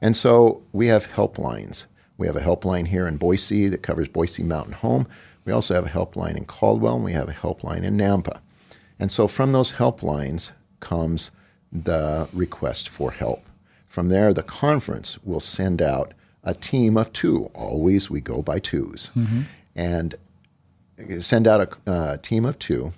And 0.00 0.16
so 0.16 0.62
we 0.72 0.86
have 0.86 1.08
helplines. 1.08 1.86
We 2.16 2.28
have 2.28 2.36
a 2.36 2.40
helpline 2.40 2.86
here 2.86 3.08
in 3.08 3.16
Boise 3.16 3.66
that 3.66 3.82
covers 3.82 4.06
Boise 4.06 4.44
Mountain 4.44 4.74
Home. 4.74 5.08
We 5.44 5.52
also 5.52 5.74
have 5.74 5.86
a 5.86 5.90
helpline 5.90 6.36
in 6.36 6.44
Caldwell, 6.44 6.94
and 6.94 7.04
we 7.04 7.12
have 7.12 7.28
a 7.28 7.32
helpline 7.32 7.82
in 7.82 7.96
Nampa. 7.96 8.38
And 9.00 9.10
so 9.10 9.26
from 9.26 9.50
those 9.50 9.72
helplines 9.72 10.52
comes 10.78 11.32
the 11.72 12.28
request 12.32 12.88
for 12.88 13.10
help. 13.10 13.44
From 13.88 14.10
there, 14.10 14.32
the 14.32 14.44
conference 14.44 15.18
will 15.24 15.40
send 15.40 15.82
out 15.82 16.12
a 16.44 16.54
team 16.54 16.96
of 16.96 17.12
two. 17.12 17.50
Always 17.54 18.10
we 18.10 18.20
go 18.20 18.42
by 18.42 18.60
2s 18.60 19.10
And 19.74 20.14
send 21.20 21.46
out 21.46 21.78
a 21.86 21.90
uh, 21.90 22.16
team 22.18 22.44
of 22.44 22.58
two 22.58 22.92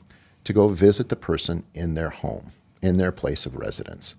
to 0.44 0.52
go 0.52 0.68
visit 0.68 1.08
the 1.08 1.16
person 1.16 1.64
in 1.74 1.94
their 1.94 2.10
home, 2.10 2.52
in 2.80 2.96
their 2.96 3.12
place 3.12 3.46
of 3.46 3.54
residence, 3.54 4.16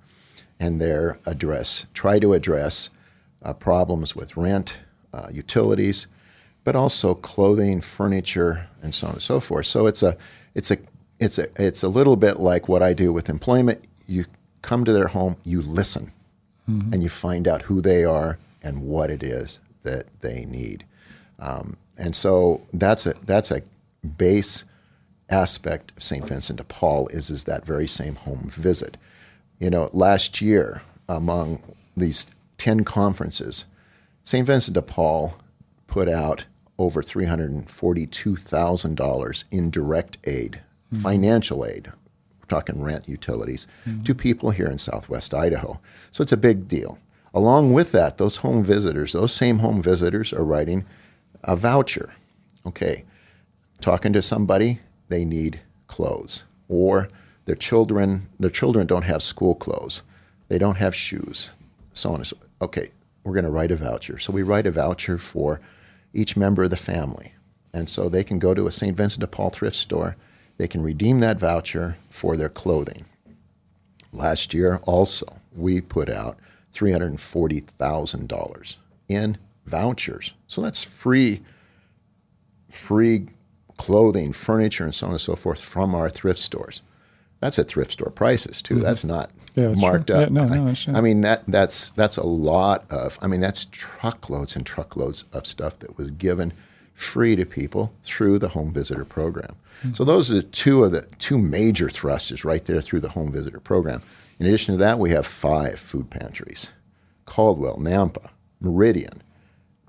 and 0.60 0.80
their 0.80 1.20
address. 1.26 1.86
Try 1.94 2.20
to 2.20 2.34
address 2.34 2.90
uh, 3.42 3.54
problems 3.54 4.16
with 4.16 4.38
rent, 4.38 4.78
uh, 5.14 5.28
utilities, 5.32 6.08
but 6.64 6.76
also 6.76 7.14
clothing, 7.14 7.82
furniture, 7.82 8.68
and 8.82 8.94
so 8.94 9.08
on 9.08 9.14
and 9.14 9.22
so 9.22 9.40
forth. 9.42 9.66
So 9.66 9.86
it's 9.86 10.02
a, 10.02 10.16
it's 10.56 10.72
a, 10.72 10.78
it's 11.20 11.38
a, 11.38 11.48
it's 11.58 11.84
a 11.84 11.90
little 11.90 12.16
bit 12.16 12.40
like 12.40 12.70
what 12.70 12.82
I 12.82 12.94
do 12.94 13.12
with 13.12 13.30
employment. 13.30 13.84
You 14.08 14.26
come 14.62 14.86
to 14.86 14.94
their 14.94 15.08
home, 15.08 15.36
you 15.44 15.62
listen, 15.62 16.14
and 16.94 17.04
you 17.04 17.10
find 17.10 17.48
out 17.48 17.64
who 17.64 17.82
they 17.82 18.06
are 18.06 18.38
and 18.64 18.82
what 18.82 19.12
it 19.12 19.22
is 19.22 19.60
that 19.84 20.08
they 20.22 20.46
need. 20.46 20.86
Um, 21.40 21.78
and 21.98 22.16
so 22.16 22.62
that's 22.74 23.06
a 23.06 23.14
that's 23.26 23.52
a 23.52 23.62
base 24.18 24.66
aspect 25.30 25.92
of 25.96 26.04
St. 26.04 26.26
Vincent 26.26 26.58
de 26.58 26.64
Paul 26.64 27.08
is 27.10 27.30
is 27.30 27.44
that 27.44 27.66
very 27.66 27.88
same 27.88 28.16
home 28.16 28.50
visit. 28.50 28.98
You 29.60 29.70
know, 29.70 29.90
last 29.94 30.42
year 30.42 30.82
among 31.08 31.62
these 31.96 32.28
ten 32.58 32.84
conferences, 32.84 33.66
St. 34.24 34.46
Vincent 34.48 34.74
de 34.74 34.82
Paul 34.82 35.36
put 35.88 36.10
out 36.10 36.46
over 36.80 37.04
three 37.04 37.26
hundred 37.26 37.52
and 37.52 37.70
forty-two 37.70 38.36
thousand 38.36 38.96
dollars 38.96 39.46
in 39.52 39.70
direct 39.70 40.18
aid, 40.24 40.62
financial 40.94 41.66
aid. 41.66 41.92
We're 42.40 42.48
talking 42.48 42.82
rent, 42.82 43.08
utilities, 43.08 43.68
to 44.04 44.16
people 44.16 44.52
here 44.52 44.68
in 44.68 44.78
Southwest 44.78 45.34
Idaho. 45.34 45.80
So 46.12 46.22
it's 46.22 46.32
a 46.32 46.38
big 46.38 46.68
deal. 46.68 46.98
Along 47.34 47.74
with 47.74 47.92
that, 47.94 48.18
those 48.18 48.38
home 48.38 48.64
visitors, 48.64 49.14
those 49.14 49.34
same 49.34 49.60
home 49.60 49.82
visitors, 49.82 50.32
are 50.32 50.44
writing 50.44 50.86
a 51.44 51.56
voucher. 51.56 52.14
Okay, 52.66 53.04
talking 53.82 54.14
to 54.14 54.22
somebody, 54.22 54.80
they 55.10 55.26
need 55.26 55.60
clothes, 55.88 56.44
or 56.70 57.10
their 57.46 57.56
children, 57.56 58.30
their 58.40 58.50
children 58.50 58.88
don't 58.88 59.04
have 59.04 59.24
school 59.24 59.56
clothes, 59.56 60.04
they 60.48 60.58
don't 60.58 60.78
have 60.78 60.96
shoes, 60.96 61.50
so 61.94 62.12
on 62.12 62.16
and 62.18 62.28
so. 62.28 62.38
Okay, 62.62 62.92
we're 63.24 63.34
going 63.34 63.46
to 63.46 63.52
write 63.52 63.72
a 63.72 63.76
voucher. 63.76 64.18
So 64.20 64.32
we 64.32 64.44
write 64.44 64.68
a 64.68 64.72
voucher 64.72 65.18
for 65.18 65.60
each 66.14 66.38
member 66.38 66.64
of 66.64 66.70
the 66.70 66.78
family, 66.78 67.34
and 67.74 67.90
so 67.90 68.08
they 68.08 68.24
can 68.24 68.40
go 68.40 68.54
to 68.54 68.68
a 68.68 68.72
St. 68.72 68.96
Vincent 68.96 69.22
de 69.22 69.28
Paul 69.28 69.50
thrift 69.50 69.76
store. 69.76 70.16
They 70.58 70.68
can 70.68 70.84
redeem 70.84 71.20
that 71.20 71.40
voucher 71.40 71.98
for 72.10 72.38
their 72.38 72.50
clothing. 72.50 73.06
Last 74.12 74.54
year, 74.54 74.80
also, 74.84 75.40
we 75.52 75.82
put 75.82 76.10
out 76.10 76.38
$340,000 76.74 78.76
in 79.08 79.38
vouchers. 79.66 80.34
So 80.48 80.62
that's 80.62 80.84
free, 80.84 81.42
free 82.70 83.28
clothing, 83.78 84.34
furniture, 84.34 84.84
and 84.84 84.96
so 84.96 85.08
on 85.08 85.14
and 85.14 85.22
so 85.22 85.36
forth 85.36 85.62
from 85.62 85.96
our 85.96 86.10
thrift 86.10 86.40
stores. 86.40 86.82
That's 87.40 87.60
at 87.60 87.68
thrift 87.68 87.92
store 87.92 88.10
prices 88.10 88.62
too. 88.62 88.80
That's 88.80 89.04
not 89.04 89.32
Mm-hmm. 89.54 89.62
Yeah, 89.62 89.68
that's 89.70 89.82
marked 89.82 90.08
true. 90.08 90.16
up. 90.16 90.22
Yeah, 90.22 90.28
no, 90.30 90.46
no, 90.46 90.54
I 90.54 90.58
I, 90.58 90.60
understand. 90.60 90.98
I 90.98 91.02
mean 91.02 91.22
that 91.22 91.44
that's 91.48 91.92
that's 91.92 92.18
a 92.18 92.26
lot 92.26 92.86
of. 92.90 93.20
I 93.22 93.28
mean 93.28 93.42
that's 93.42 93.66
truckloads 93.72 94.56
and 94.56 94.66
truckloads 94.66 95.26
of 95.32 95.46
stuff 95.46 95.80
that 95.80 95.98
was 95.98 96.12
given 96.12 96.54
free 96.94 97.36
to 97.36 97.46
people 97.46 97.94
through 98.02 98.40
the 98.40 98.50
home 98.50 98.72
visitor 98.72 99.06
program. 99.06 99.56
Hmm. 99.82 99.94
So 99.94 100.04
those 100.04 100.32
are 100.32 100.36
the 100.36 100.44
two 100.44 100.84
of 100.84 100.92
the 100.92 101.08
two 101.20 101.38
major 101.38 101.90
thrusters 101.90 102.44
right 102.44 102.66
there 102.66 102.82
through 102.82 103.02
the 103.02 103.10
home 103.10 103.32
visitor 103.32 103.60
program. 103.60 104.02
In 104.44 104.50
addition 104.50 104.74
to 104.74 104.80
that, 104.80 105.00
we 105.00 105.12
have 105.12 105.26
five 105.26 105.80
food 105.80 106.10
pantries: 106.10 106.72
Caldwell, 107.24 107.78
Nampa, 107.78 108.32
Meridian, 108.60 109.24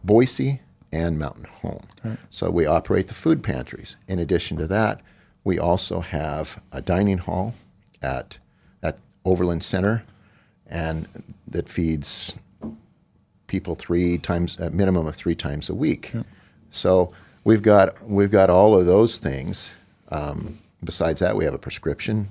Boise, 0.04 0.60
and 0.92 1.18
Mountain 1.18 1.46
Home. 1.62 1.88
So 2.30 2.50
we 2.50 2.64
operate 2.64 3.08
the 3.08 3.14
food 3.14 3.42
pantries. 3.42 3.96
In 4.06 4.20
addition 4.20 4.56
to 4.58 4.68
that, 4.68 5.00
we 5.42 5.58
also 5.58 5.98
have 5.98 6.62
a 6.70 6.80
dining 6.80 7.18
hall 7.18 7.54
at 8.00 8.38
at 8.80 9.00
Overland 9.24 9.64
Center, 9.64 10.04
and 10.68 11.08
that 11.48 11.68
feeds 11.68 12.36
people 13.48 13.74
three 13.74 14.18
times, 14.18 14.56
a 14.60 14.70
minimum 14.70 15.08
of 15.08 15.16
three 15.16 15.34
times 15.34 15.68
a 15.68 15.74
week. 15.74 16.12
So 16.70 17.12
we've 17.42 17.62
got 17.62 18.08
we've 18.08 18.30
got 18.30 18.50
all 18.50 18.78
of 18.78 18.86
those 18.86 19.18
things. 19.18 19.72
Um, 20.10 20.60
besides 20.84 21.18
that, 21.18 21.34
we 21.36 21.44
have 21.44 21.54
a 21.54 21.58
prescription, 21.58 22.28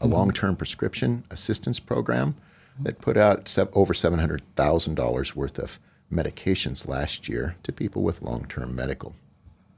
a 0.00 0.04
mm-hmm. 0.04 0.12
long-term 0.14 0.56
prescription 0.56 1.24
assistance 1.30 1.78
program 1.78 2.34
that 2.80 3.00
put 3.00 3.16
out 3.16 3.56
over 3.74 3.92
seven 3.94 4.18
hundred 4.18 4.42
thousand 4.56 4.94
dollars 4.94 5.36
worth 5.36 5.58
of 5.58 5.78
medications 6.12 6.88
last 6.88 7.28
year 7.28 7.56
to 7.62 7.72
people 7.72 8.02
with 8.02 8.22
long-term 8.22 8.74
medical 8.74 9.14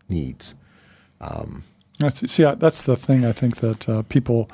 needs. 0.08 0.54
Um, 1.20 1.64
that's, 1.98 2.30
see, 2.32 2.44
I- 2.44 2.54
that's 2.54 2.82
the 2.82 2.96
thing. 2.96 3.24
I 3.24 3.32
think 3.32 3.56
that 3.56 3.88
uh, 3.88 4.02
people 4.02 4.48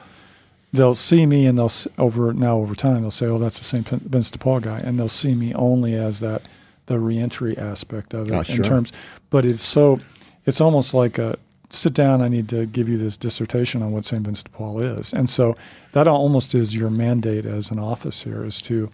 they'll 0.73 0.95
see 0.95 1.25
me 1.25 1.47
and 1.47 1.59
they'll 1.59 1.73
over 1.97 2.33
now 2.33 2.59
over 2.59 2.75
time 2.75 3.03
they'll 3.03 3.11
say, 3.11 3.27
"Oh, 3.27 3.39
that's 3.39 3.59
the 3.59 3.65
Saint 3.65 3.89
Vincent 3.89 4.33
de 4.33 4.39
Paul 4.39 4.61
guy," 4.61 4.79
and 4.81 4.99
they'll 4.99 5.09
see 5.09 5.35
me 5.35 5.55
only 5.55 5.95
as 5.95 6.21
that 6.21 6.43
the 6.87 6.99
reentry 6.99 7.57
aspect 7.57 8.15
of 8.15 8.29
it 8.29 8.35
Oh, 8.35 8.39
in 8.39 8.45
sure. 8.45 8.65
terms. 8.65 8.93
But 9.31 9.45
it's 9.45 9.63
so 9.63 10.01
it's 10.47 10.61
almost 10.61 10.95
like 10.95 11.19
a 11.19 11.39
sit 11.71 11.93
down. 11.95 12.23
I 12.23 12.29
need 12.29 12.49
to 12.51 12.67
give 12.67 12.89
you 12.89 12.99
this 12.99 13.17
dissertation 13.17 13.83
on 13.83 13.93
what 13.93 14.05
St. 14.05 14.25
Vincent 14.25 14.51
de 14.51 14.57
Paul 14.57 14.81
is. 14.81 15.13
And 15.13 15.29
so 15.29 15.57
that 15.93 16.09
almost 16.09 16.55
is 16.55 16.75
your 16.75 16.91
mandate 16.91 17.45
as 17.47 17.71
an 17.71 17.79
office 17.79 18.23
here 18.23 18.45
is 18.45 18.61
to 18.63 18.91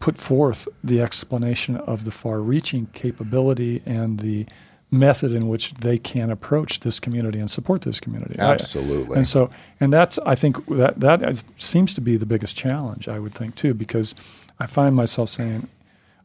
put 0.00 0.18
forth 0.18 0.68
the 0.82 1.00
explanation 1.00 1.76
of 1.76 2.04
the 2.04 2.10
far 2.10 2.40
reaching 2.40 2.86
capability 2.92 3.82
and 3.86 4.20
the 4.20 4.46
method 4.90 5.32
in 5.32 5.48
which 5.48 5.72
they 5.74 5.98
can 5.98 6.30
approach 6.30 6.80
this 6.80 7.00
community 7.00 7.40
and 7.40 7.50
support 7.50 7.82
this 7.82 8.00
community. 8.00 8.38
I- 8.38 8.52
Absolutely. 8.52 9.16
and 9.16 9.26
so, 9.26 9.50
and 9.80 9.92
that's, 9.92 10.18
I 10.26 10.34
think 10.34 10.66
that, 10.66 11.00
that 11.00 11.22
is, 11.28 11.44
seems 11.58 11.94
to 11.94 12.00
be 12.00 12.16
the 12.16 12.26
biggest 12.26 12.56
challenge, 12.56 13.08
I 13.08 13.18
would 13.18 13.34
think 13.34 13.54
too, 13.56 13.74
because 13.74 14.14
I 14.60 14.66
find 14.66 14.94
myself 14.94 15.30
saying, 15.30 15.68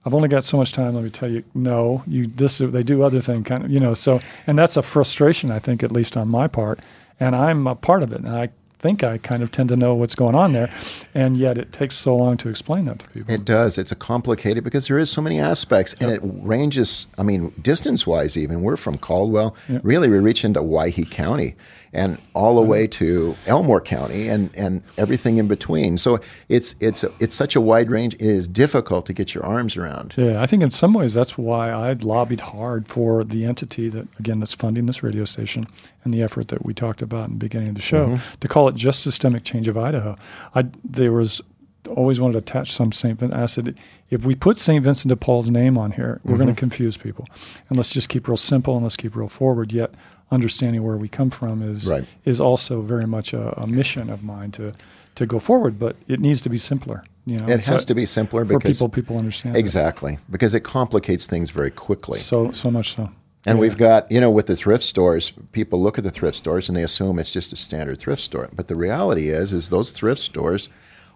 I've 0.05 0.13
only 0.13 0.29
got 0.29 0.43
so 0.43 0.57
much 0.57 0.71
time. 0.71 0.95
Let 0.95 1.03
me 1.03 1.09
tell 1.09 1.29
you, 1.29 1.43
no, 1.53 2.03
you, 2.07 2.25
this, 2.25 2.59
they 2.59 2.83
do 2.83 3.03
other 3.03 3.19
thing 3.19 3.43
kind 3.43 3.65
of, 3.65 3.71
you 3.71 3.79
know, 3.79 3.93
so, 3.93 4.21
and 4.47 4.57
that's 4.57 4.77
a 4.77 4.81
frustration, 4.81 5.51
I 5.51 5.59
think, 5.59 5.83
at 5.83 5.91
least 5.91 6.15
on 6.15 6.29
my 6.29 6.47
part. 6.47 6.79
And 7.19 7.35
I'm 7.35 7.67
a 7.67 7.75
part 7.75 8.01
of 8.01 8.13
it. 8.13 8.21
And 8.21 8.29
I 8.29 8.49
think 8.79 9.03
I 9.03 9.17
kind 9.17 9.43
of 9.43 9.51
tend 9.51 9.69
to 9.69 9.75
know 9.75 9.93
what's 9.93 10.15
going 10.15 10.35
on 10.35 10.53
there. 10.53 10.71
And 11.13 11.37
yet 11.37 11.57
it 11.57 11.71
takes 11.71 11.95
so 11.95 12.15
long 12.15 12.37
to 12.37 12.49
explain 12.49 12.85
that 12.85 12.99
to 12.99 13.09
people. 13.09 13.33
It 13.33 13.45
does. 13.45 13.77
It's 13.77 13.91
a 13.91 13.95
complicated 13.95 14.63
because 14.63 14.87
there 14.87 14.97
is 14.97 15.09
so 15.09 15.21
many 15.21 15.39
aspects, 15.39 15.93
and 15.99 16.11
it 16.11 16.21
ranges. 16.23 17.07
I 17.17 17.23
mean, 17.23 17.53
distance-wise, 17.61 18.37
even 18.37 18.61
we're 18.61 18.77
from 18.77 18.97
Caldwell. 18.97 19.55
Yep. 19.67 19.81
Really, 19.83 20.09
we 20.09 20.19
reach 20.19 20.45
into 20.45 20.59
Owyhee 20.61 21.05
County, 21.05 21.55
and 21.91 22.19
all 22.35 22.55
the 22.55 22.61
way 22.61 22.85
to 22.85 23.35
Elmore 23.47 23.81
County, 23.81 24.29
and 24.29 24.49
and 24.55 24.83
everything 24.97 25.37
in 25.37 25.47
between. 25.47 25.97
So 25.97 26.19
it's 26.47 26.75
it's 26.79 27.03
it's 27.19 27.35
such 27.35 27.55
a 27.55 27.61
wide 27.61 27.89
range. 27.89 28.13
It 28.15 28.21
is 28.21 28.47
difficult 28.47 29.05
to 29.07 29.13
get 29.13 29.33
your 29.33 29.43
arms 29.43 29.75
around. 29.75 30.13
Yeah, 30.15 30.41
I 30.41 30.45
think 30.45 30.63
in 30.63 30.71
some 30.71 30.93
ways 30.93 31.13
that's 31.13 31.37
why 31.37 31.71
I 31.71 31.93
lobbied 31.93 32.41
hard 32.41 32.87
for 32.87 33.23
the 33.23 33.45
entity 33.45 33.89
that, 33.89 34.07
again, 34.19 34.39
that's 34.39 34.53
funding 34.53 34.85
this 34.85 35.03
radio 35.03 35.25
station 35.25 35.67
and 36.03 36.13
the 36.13 36.21
effort 36.21 36.47
that 36.47 36.63
we 36.65 36.73
talked 36.73 37.01
about 37.01 37.25
in 37.25 37.31
the 37.31 37.39
beginning 37.39 37.69
of 37.69 37.75
the 37.75 37.81
show 37.81 38.07
mm-hmm. 38.07 38.39
to 38.39 38.47
call 38.47 38.68
it 38.69 38.75
just 38.75 39.01
Systemic 39.01 39.43
Change 39.43 39.67
of 39.67 39.77
Idaho. 39.77 40.15
I 40.55 40.65
there 40.83 41.11
was 41.11 41.41
always 41.87 42.19
wanted 42.19 42.33
to 42.33 42.39
attach 42.39 42.71
some 42.71 42.91
St. 42.91 43.19
Vincent. 43.19 43.39
I 43.41 43.45
said, 43.45 43.77
if 44.09 44.25
we 44.25 44.35
put 44.35 44.57
St. 44.57 44.83
Vincent 44.83 45.09
de 45.09 45.15
Paul's 45.15 45.49
name 45.49 45.77
on 45.77 45.91
here, 45.91 46.19
we're 46.23 46.35
going 46.35 46.47
to 46.47 46.53
mm-hmm. 46.53 46.59
confuse 46.59 46.97
people. 46.97 47.27
And 47.69 47.77
let's 47.77 47.91
just 47.91 48.09
keep 48.09 48.27
real 48.27 48.37
simple 48.37 48.75
and 48.75 48.83
let's 48.83 48.97
keep 48.97 49.15
real 49.15 49.29
forward. 49.29 49.71
Yet 49.73 49.91
understanding 50.31 50.83
where 50.83 50.97
we 50.97 51.07
come 51.07 51.29
from 51.29 51.61
is 51.61 51.87
Right. 51.87 52.05
is 52.25 52.39
also 52.39 52.81
very 52.81 53.07
much 53.07 53.33
a, 53.33 53.59
a 53.59 53.67
mission 53.67 54.09
of 54.09 54.23
mine 54.23 54.51
to 54.51 54.73
to 55.15 55.25
go 55.25 55.39
forward. 55.39 55.79
But 55.79 55.95
it 56.07 56.19
needs 56.19 56.41
to 56.41 56.49
be 56.49 56.57
simpler. 56.57 57.03
You 57.25 57.37
know, 57.37 57.47
It 57.47 57.65
has 57.65 57.85
to 57.85 57.95
be 57.95 58.05
simpler 58.05 58.45
for 58.45 58.57
because 58.57 58.77
people. 58.77 58.89
People 58.89 59.17
understand 59.17 59.55
that. 59.55 59.59
exactly 59.59 60.19
because 60.29 60.53
it 60.53 60.61
complicates 60.61 61.25
things 61.25 61.49
very 61.49 61.71
quickly. 61.71 62.19
So 62.19 62.51
so 62.51 62.71
much 62.71 62.95
so. 62.95 63.09
And 63.49 63.57
Yeah. 63.57 63.61
we've 63.61 63.77
got, 63.77 64.11
you 64.11 64.21
know, 64.21 64.29
with 64.31 64.45
the 64.45 64.55
thrift 64.55 64.83
stores, 64.83 65.31
people 65.51 65.81
look 65.81 65.97
at 65.97 66.03
the 66.03 66.11
thrift 66.11 66.37
stores 66.37 66.69
and 66.69 66.77
they 66.77 66.83
assume 66.83 67.19
it's 67.19 67.33
just 67.33 67.51
a 67.51 67.55
standard 67.55 67.99
thrift 67.99 68.21
store. 68.21 68.49
But 68.55 68.67
the 68.67 68.75
reality 68.75 69.29
is, 69.29 69.53
is 69.53 69.69
those 69.69 69.91
thrift 69.91 70.21
stores 70.21 70.69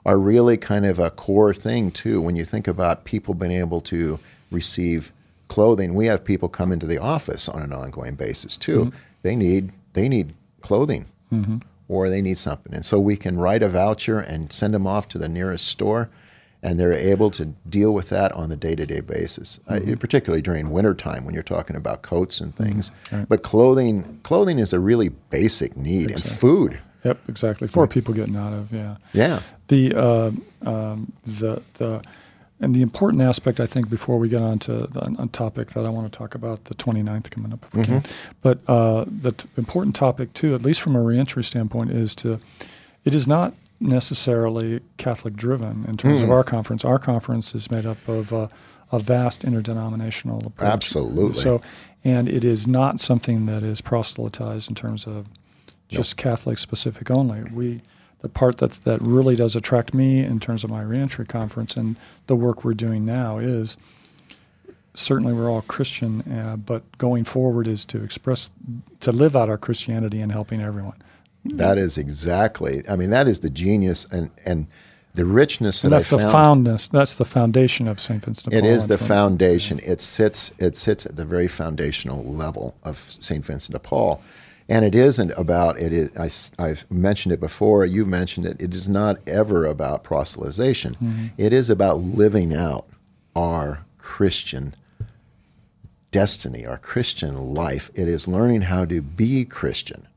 are 0.05 0.17
really 0.17 0.57
kind 0.57 0.85
of 0.85 0.99
a 0.99 1.09
core 1.09 1.53
thing 1.53 1.91
too. 1.91 2.21
When 2.21 2.35
you 2.35 2.45
think 2.45 2.67
about 2.67 3.05
people 3.05 3.33
being 3.33 3.51
able 3.51 3.81
to 3.81 4.19
receive 4.51 5.13
clothing, 5.47 5.93
we 5.93 6.07
have 6.07 6.23
people 6.25 6.49
come 6.49 6.71
into 6.71 6.85
the 6.85 6.97
office 6.97 7.47
on 7.47 7.61
an 7.61 7.71
ongoing 7.73 8.15
basis 8.15 8.57
too. 8.57 8.85
Mm-hmm. 8.85 8.97
They 9.21 9.35
need 9.35 9.71
they 9.93 10.09
need 10.09 10.33
clothing 10.61 11.05
mm-hmm. 11.31 11.57
or 11.87 12.09
they 12.09 12.21
need 12.21 12.37
something, 12.37 12.73
and 12.73 12.83
so 12.85 12.99
we 12.99 13.15
can 13.15 13.37
write 13.37 13.63
a 13.63 13.69
voucher 13.69 14.19
and 14.19 14.51
send 14.51 14.73
them 14.73 14.87
off 14.87 15.07
to 15.09 15.17
the 15.17 15.29
nearest 15.29 15.67
store. 15.67 16.09
And 16.63 16.79
they're 16.79 16.93
able 16.93 17.29
to 17.31 17.47
deal 17.69 17.93
with 17.93 18.07
that 18.09 18.31
on 18.31 18.47
the 18.47 18.55
day-to-day 18.55 19.01
basis, 19.01 19.59
uh, 19.67 19.81
particularly 19.99 20.41
during 20.41 20.69
wintertime 20.69 21.25
when 21.25 21.33
you're 21.33 21.43
talking 21.43 21.75
about 21.75 22.03
coats 22.03 22.39
and 22.39 22.55
things. 22.55 22.89
But 23.27 23.43
clothing, 23.43 24.21
clothing 24.23 24.59
is 24.59 24.71
a 24.71 24.79
really 24.79 25.09
basic 25.09 25.75
need, 25.75 26.09
and 26.09 26.23
food. 26.23 26.79
Yep, 27.03 27.19
exactly. 27.27 27.67
For 27.67 27.85
people 27.85 28.13
getting 28.13 28.37
out 28.37 28.53
of 28.53 28.71
yeah. 28.71 28.95
Yeah, 29.11 29.41
The 29.67 29.93
uh, 29.93 30.31
um, 30.65 31.11
the 31.25 31.61
the 31.73 32.01
and 32.61 32.73
the 32.73 32.81
important 32.81 33.21
aspect 33.21 33.59
I 33.59 33.65
think 33.65 33.89
before 33.89 34.17
we 34.17 34.29
get 34.29 34.41
on 34.41 34.57
to 34.59 34.87
the 34.87 35.15
a 35.19 35.27
topic 35.27 35.71
that 35.71 35.85
I 35.85 35.89
want 35.89 36.09
to 36.11 36.17
talk 36.17 36.33
about 36.33 36.63
the 36.65 36.75
29th 36.75 37.29
coming 37.29 37.51
up 37.51 37.65
if 37.65 37.73
we 37.73 37.83
can. 37.83 38.03
But 38.41 38.59
uh, 38.69 39.03
the 39.05 39.33
t- 39.33 39.49
important 39.57 39.95
topic 39.95 40.31
too, 40.33 40.55
at 40.55 40.61
least 40.61 40.79
from 40.79 40.95
a 40.95 41.01
reentry 41.01 41.43
standpoint, 41.43 41.91
is 41.91 42.15
to 42.15 42.39
it 43.03 43.13
is 43.13 43.27
not 43.27 43.53
necessarily 43.83 44.79
Catholic 44.97 45.35
driven 45.35 45.85
in 45.87 45.97
terms 45.97 46.21
of 46.21 46.31
our 46.31 46.43
conference. 46.43 46.83
Our 46.85 46.99
conference 46.99 47.53
is 47.53 47.69
made 47.69 47.85
up 47.85 48.07
of 48.07 48.33
uh, 48.33 48.47
a 48.91 48.99
vast 48.99 49.43
interdenominational 49.43 50.39
approach. 50.47 50.71
Absolutely. 50.71 51.41
So, 51.41 51.61
and 52.03 52.27
it 52.27 52.45
is 52.45 52.67
not 52.67 52.99
something 52.99 53.45
that 53.47 53.63
is 53.63 53.81
proselytized 53.81 54.69
in 54.69 54.75
terms 54.75 55.05
of 55.05 55.27
just 55.89 56.17
Catholic 56.17 56.57
specific 56.57 57.11
only. 57.11 57.43
We, 57.43 57.81
the 58.21 58.29
part 58.29 58.57
that 58.57 58.71
that 58.85 59.01
really 59.01 59.35
does 59.35 59.55
attract 59.55 59.93
me 59.93 60.19
in 60.19 60.39
terms 60.39 60.63
of 60.63 60.69
my 60.69 60.81
reentry 60.81 61.25
conference 61.25 61.75
and 61.75 61.97
the 62.27 62.35
work 62.35 62.63
we're 62.63 62.73
doing 62.73 63.05
now 63.05 63.37
is 63.37 63.77
certainly 64.95 65.33
we're 65.33 65.49
all 65.49 65.63
Christian, 65.63 66.21
uh, 66.31 66.55
but 66.55 66.97
going 66.97 67.25
forward 67.25 67.67
is 67.67 67.85
to 67.85 68.03
express, 68.03 68.51
to 69.01 69.11
live 69.11 69.35
out 69.35 69.49
our 69.49 69.57
Christianity 69.57 70.21
and 70.21 70.31
helping 70.31 70.61
everyone. 70.61 70.95
That 71.45 71.77
is 71.77 71.97
exactly. 71.97 72.83
I 72.87 72.95
mean, 72.95 73.09
that 73.09 73.27
is 73.27 73.39
the 73.39 73.49
genius 73.49 74.05
and 74.05 74.31
and 74.45 74.67
the 75.13 75.25
richness 75.25 75.81
that 75.81 75.87
And 75.87 75.93
that's 75.93 76.11
I 76.11 76.17
the 76.17 76.21
found. 76.23 76.31
foundness. 76.31 76.87
That's 76.87 77.15
the 77.15 77.25
foundation 77.25 77.87
of 77.87 77.99
St. 77.99 78.23
Vincent 78.23 78.51
de 78.51 78.61
Paul. 78.61 78.69
is 78.69 78.83
and 78.83 78.91
the 78.91 78.97
foundation. 78.97 79.79
It 79.83 80.01
sits. 80.01 80.53
It 80.57 80.75
sits 80.75 81.05
at 81.05 81.15
the 81.15 81.25
very 81.25 81.47
foundational 81.47 82.23
level 82.23 82.75
of 82.83 82.97
Saint 83.19 83.45
Vincent 83.45 83.73
de 83.73 83.79
Paul, 83.79 84.21
and 84.67 84.83
it 84.83 84.95
isn't 84.95 85.31
about 85.31 85.79
it. 85.79 85.93
Is 85.93 86.51
I, 86.57 86.67
have 86.69 86.89
mentioned 86.89 87.31
it 87.33 87.39
before. 87.39 87.85
You 87.85 88.05
mentioned 88.05 88.45
it. 88.45 88.61
It 88.61 88.73
is 88.73 88.89
not 88.89 89.19
ever 89.27 89.65
about 89.65 90.03
proselytization. 90.03 90.95
Mm-hmm. 90.95 91.25
It 91.37 91.53
is 91.53 91.69
about 91.69 91.99
living 91.99 92.55
out 92.55 92.87
our 93.35 93.85
Christian 93.97 94.73
destiny, 96.11 96.65
our 96.65 96.77
Christian 96.77 97.53
life. 97.53 97.91
It 97.93 98.07
is 98.07 98.27
learning 98.27 98.61
how 98.63 98.85
to 98.85 99.01
be 99.01 99.45
Christian. 99.45 100.07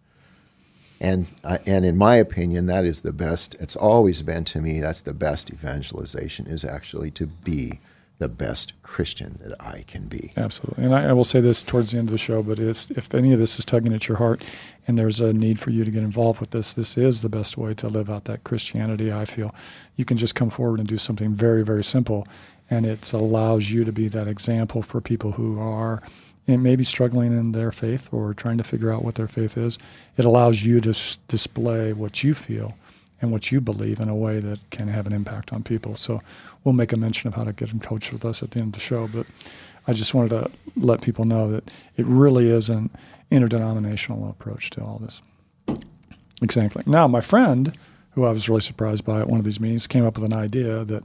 And 1.01 1.27
I 1.45 1.59
and 1.67 1.85
in 1.85 1.97
my 1.97 2.17
opinion, 2.17 2.67
that 2.67 2.85
is 2.85 3.03
the 3.03 3.13
best. 3.13 3.55
It's 3.61 3.77
always 3.77 4.23
been 4.23 4.45
to 4.45 4.61
me. 4.61 4.81
That's 4.81 5.03
the 5.03 5.13
best 5.13 5.51
evangelization 5.51 6.47
is 6.47 6.65
actually 6.65 7.11
to 7.13 7.27
be 7.27 7.81
the 8.19 8.29
best 8.29 8.73
Christian 8.83 9.37
that 9.41 9.61
I 9.61 9.85
can 9.87 10.07
be. 10.07 10.33
Absolutely. 10.37 10.85
And 10.85 10.95
I, 10.95 11.11
I 11.11 11.13
will 11.13 11.25
say 11.25 11.41
this 11.41 11.63
towards 11.63 11.91
the 11.91 11.99
end 11.99 12.09
of 12.09 12.13
the 12.13 12.19
show, 12.19 12.43
but 12.43 12.59
if 12.59 13.15
any 13.15 13.33
of 13.33 13.39
this 13.39 13.59
is 13.59 13.65
tugging 13.65 13.93
at 13.93 14.09
your 14.09 14.17
heart 14.17 14.43
and 14.89 14.99
there's 14.99 15.21
a 15.21 15.33
need 15.35 15.61
for 15.61 15.71
you 15.71 15.85
to 15.85 15.91
get 15.91 16.03
involved 16.03 16.41
with 16.41 16.51
this, 16.51 16.73
this 16.73 16.97
is 16.97 17.21
the 17.21 17.29
best 17.29 17.59
way 17.59 17.75
to 17.75 17.89
live 17.89 18.09
out 18.09 18.25
that 18.25 18.45
Christianity, 18.45 19.13
I 19.13 19.27
feel. 19.27 19.55
You 19.97 20.07
can 20.07 20.17
just 20.17 20.35
come 20.35 20.49
forward 20.49 20.81
and 20.81 20.89
do 20.89 20.97
something 20.97 21.35
very, 21.35 21.63
very 21.63 21.85
simple, 21.85 22.27
and 22.71 22.87
it 22.87 23.13
allows 23.13 23.71
you 23.71 23.85
to 23.85 23.93
be 23.93 24.09
that 24.09 24.29
example 24.29 24.81
for 24.81 25.03
people 25.03 25.33
who 25.33 25.61
are 25.61 26.03
and 26.49 26.63
maybe 26.63 26.85
struggling 26.85 27.37
in 27.37 27.53
their 27.53 27.73
faith 27.73 28.09
or 28.13 28.33
trying 28.35 28.59
to 28.59 28.65
figure 28.65 28.93
out 28.93 29.05
what 29.05 29.17
their 29.17 29.29
faith 29.29 29.57
is. 29.57 29.79
It 30.17 30.25
allows 30.25 30.65
you 30.65 30.81
to 30.81 30.91
s- 30.91 31.19
display 31.29 31.93
what 31.93 32.23
you 32.23 32.35
feel 32.35 32.77
and 33.21 33.33
what 33.33 33.51
you 33.51 33.61
believe 33.61 33.99
in 33.99 34.09
a 34.09 34.15
way 34.15 34.41
that 34.41 34.59
can 34.71 34.89
have 34.89 35.07
an 35.07 35.13
impact 35.13 35.53
on 35.53 35.63
people. 35.63 35.97
So 35.97 36.21
we'll 36.63 36.75
make 36.75 36.93
a 36.93 36.97
mention 36.97 37.29
of 37.29 37.35
how 37.35 37.45
to 37.45 37.53
get 37.53 37.73
in 37.73 37.81
touch 37.81 38.13
with 38.13 38.25
us 38.25 38.43
at 38.43 38.53
the 38.53 38.61
end 38.61 38.69
of 38.69 38.73
the 38.75 38.81
show. 38.81 39.09
But 39.09 39.27
I 39.87 39.93
just 39.93 40.15
wanted 40.15 40.31
to 40.31 40.51
let 40.77 41.01
people 41.01 41.25
know 41.25 41.51
that 41.51 41.65
it 41.97 42.07
really 42.07 42.49
is 42.49 42.69
an 42.69 42.91
interdenominational 43.31 44.29
approach 44.29 44.71
to 44.71 44.83
all 44.83 44.99
this. 44.99 45.23
Exactly. 46.43 46.83
Now, 46.87 47.09
my 47.09 47.21
friend, 47.21 47.73
who 48.13 48.25
I 48.25 48.31
was 48.31 48.49
really 48.49 48.61
surprised 48.61 49.05
by 49.05 49.21
at 49.21 49.29
one 49.29 49.39
of 49.39 49.45
these 49.45 49.61
meetings, 49.61 49.87
came 49.87 50.05
up 50.05 50.19
with 50.19 50.31
an 50.31 50.37
idea 50.39 50.85
that 50.85 51.05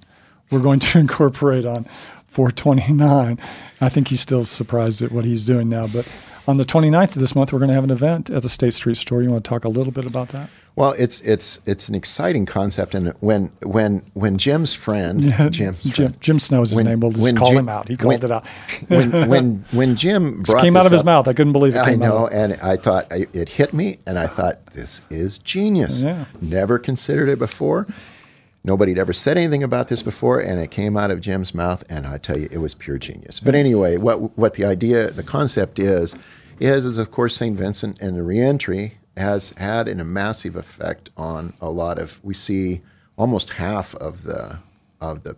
we're 0.49 0.59
going 0.59 0.79
to 0.81 0.99
incorporate 0.99 1.65
on 1.65 1.85
429. 2.31 3.39
I 3.81 3.89
think 3.89 4.07
he's 4.07 4.21
still 4.21 4.43
surprised 4.45 5.01
at 5.01 5.11
what 5.11 5.25
he's 5.25 5.45
doing 5.45 5.69
now. 5.69 5.87
But 5.87 6.07
on 6.47 6.57
the 6.57 6.63
29th 6.65 7.09
of 7.15 7.19
this 7.21 7.35
month, 7.35 7.51
we're 7.53 7.59
going 7.59 7.69
to 7.69 7.75
have 7.75 7.83
an 7.83 7.91
event 7.91 8.29
at 8.29 8.41
the 8.41 8.49
State 8.49 8.73
Street 8.73 8.97
Store. 8.97 9.21
You 9.21 9.29
want 9.31 9.43
to 9.43 9.49
talk 9.49 9.65
a 9.65 9.69
little 9.69 9.91
bit 9.91 10.05
about 10.05 10.29
that? 10.29 10.49
Well, 10.77 10.93
it's 10.97 11.19
it's 11.21 11.59
it's 11.65 11.89
an 11.89 11.95
exciting 11.95 12.45
concept, 12.45 12.95
and 12.95 13.09
when 13.19 13.51
when 13.61 14.03
when 14.13 14.37
Jim's 14.37 14.73
friend, 14.73 15.19
Jim's 15.21 15.57
Jim, 15.57 15.73
friend, 15.73 16.21
Jim 16.21 16.39
Snow's 16.39 16.69
his 16.69 16.77
when- 16.77 16.85
name. 16.85 17.01
We'll 17.01 17.11
just 17.11 17.35
call 17.35 17.49
Jim- 17.49 17.57
him 17.57 17.69
out. 17.69 17.89
He 17.89 17.95
when- 17.95 18.19
called 18.21 18.23
it 18.23 18.31
out. 18.31 18.47
when 18.87 19.27
when 19.29 19.65
when 19.71 19.95
Jim 19.97 20.45
came 20.45 20.77
out 20.77 20.85
of 20.85 20.93
his 20.93 21.01
up- 21.01 21.05
mouth. 21.05 21.27
I 21.27 21.33
couldn't 21.33 21.51
believe 21.51 21.75
it. 21.75 21.79
I 21.79 21.95
know, 21.95 22.27
Out. 22.27 22.33
and 22.33 22.53
I 22.61 22.77
thought 22.77 23.05
I, 23.11 23.27
it 23.33 23.49
hit 23.49 23.73
me, 23.73 23.99
and 24.07 24.17
I 24.17 24.27
thought 24.27 24.65
this 24.67 25.01
is 25.09 25.39
genius. 25.39 26.03
Yeah. 26.03 26.23
Never 26.41 26.79
considered 26.79 27.27
it 27.27 27.37
before. 27.37 27.85
Nobody'd 28.63 28.99
ever 28.99 29.13
said 29.13 29.37
anything 29.37 29.63
about 29.63 29.87
this 29.87 30.03
before, 30.03 30.39
and 30.39 30.59
it 30.59 30.69
came 30.69 30.95
out 30.95 31.09
of 31.09 31.19
Jim's 31.19 31.53
mouth, 31.53 31.83
and 31.89 32.05
I 32.05 32.17
tell 32.19 32.37
you, 32.37 32.47
it 32.51 32.59
was 32.59 32.75
pure 32.75 32.99
genius. 32.99 33.39
But 33.39 33.55
anyway, 33.55 33.97
what 33.97 34.37
what 34.37 34.53
the 34.53 34.65
idea, 34.65 35.09
the 35.11 35.23
concept 35.23 35.79
is, 35.79 36.15
is 36.59 36.85
is 36.85 36.97
of 36.97 37.09
course 37.09 37.35
Saint 37.35 37.57
Vincent 37.57 37.99
and 38.01 38.15
the 38.15 38.23
reentry 38.23 38.99
has 39.17 39.49
had 39.57 39.87
a 39.87 39.95
massive 40.03 40.55
effect 40.55 41.09
on 41.17 41.53
a 41.59 41.69
lot 41.71 41.97
of. 41.97 42.19
We 42.23 42.33
see 42.35 42.81
almost 43.17 43.51
half 43.51 43.95
of 43.95 44.23
the 44.23 44.59
of 44.99 45.23
the 45.23 45.35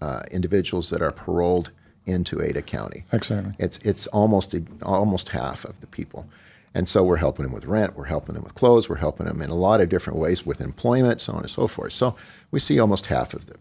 uh, 0.00 0.22
individuals 0.30 0.90
that 0.90 1.02
are 1.02 1.12
paroled 1.12 1.70
into 2.06 2.40
Ada 2.40 2.62
County. 2.62 3.04
Exactly. 3.12 3.54
It's 3.58 3.78
it's 3.78 4.06
almost 4.08 4.54
almost 4.82 5.30
half 5.30 5.64
of 5.64 5.80
the 5.80 5.86
people, 5.86 6.26
And 6.74 6.88
so 6.88 7.04
we're 7.04 7.16
helping 7.16 7.44
them 7.44 7.52
with 7.52 7.64
rent, 7.66 7.96
we're 7.96 8.04
helping 8.06 8.34
them 8.34 8.44
with 8.44 8.54
clothes, 8.54 8.88
we're 8.88 8.96
helping 8.96 9.26
them 9.26 9.42
in 9.42 9.50
a 9.50 9.54
lot 9.54 9.80
of 9.80 9.88
different 9.88 10.18
ways 10.18 10.46
with 10.46 10.60
employment, 10.60 11.20
so 11.20 11.34
on 11.34 11.40
and 11.40 11.50
so 11.50 11.66
forth. 11.66 11.92
So 11.92 12.16
we 12.52 12.60
see 12.60 12.78
almost 12.78 13.06
half 13.06 13.34
of 13.34 13.46
them. 13.46 13.58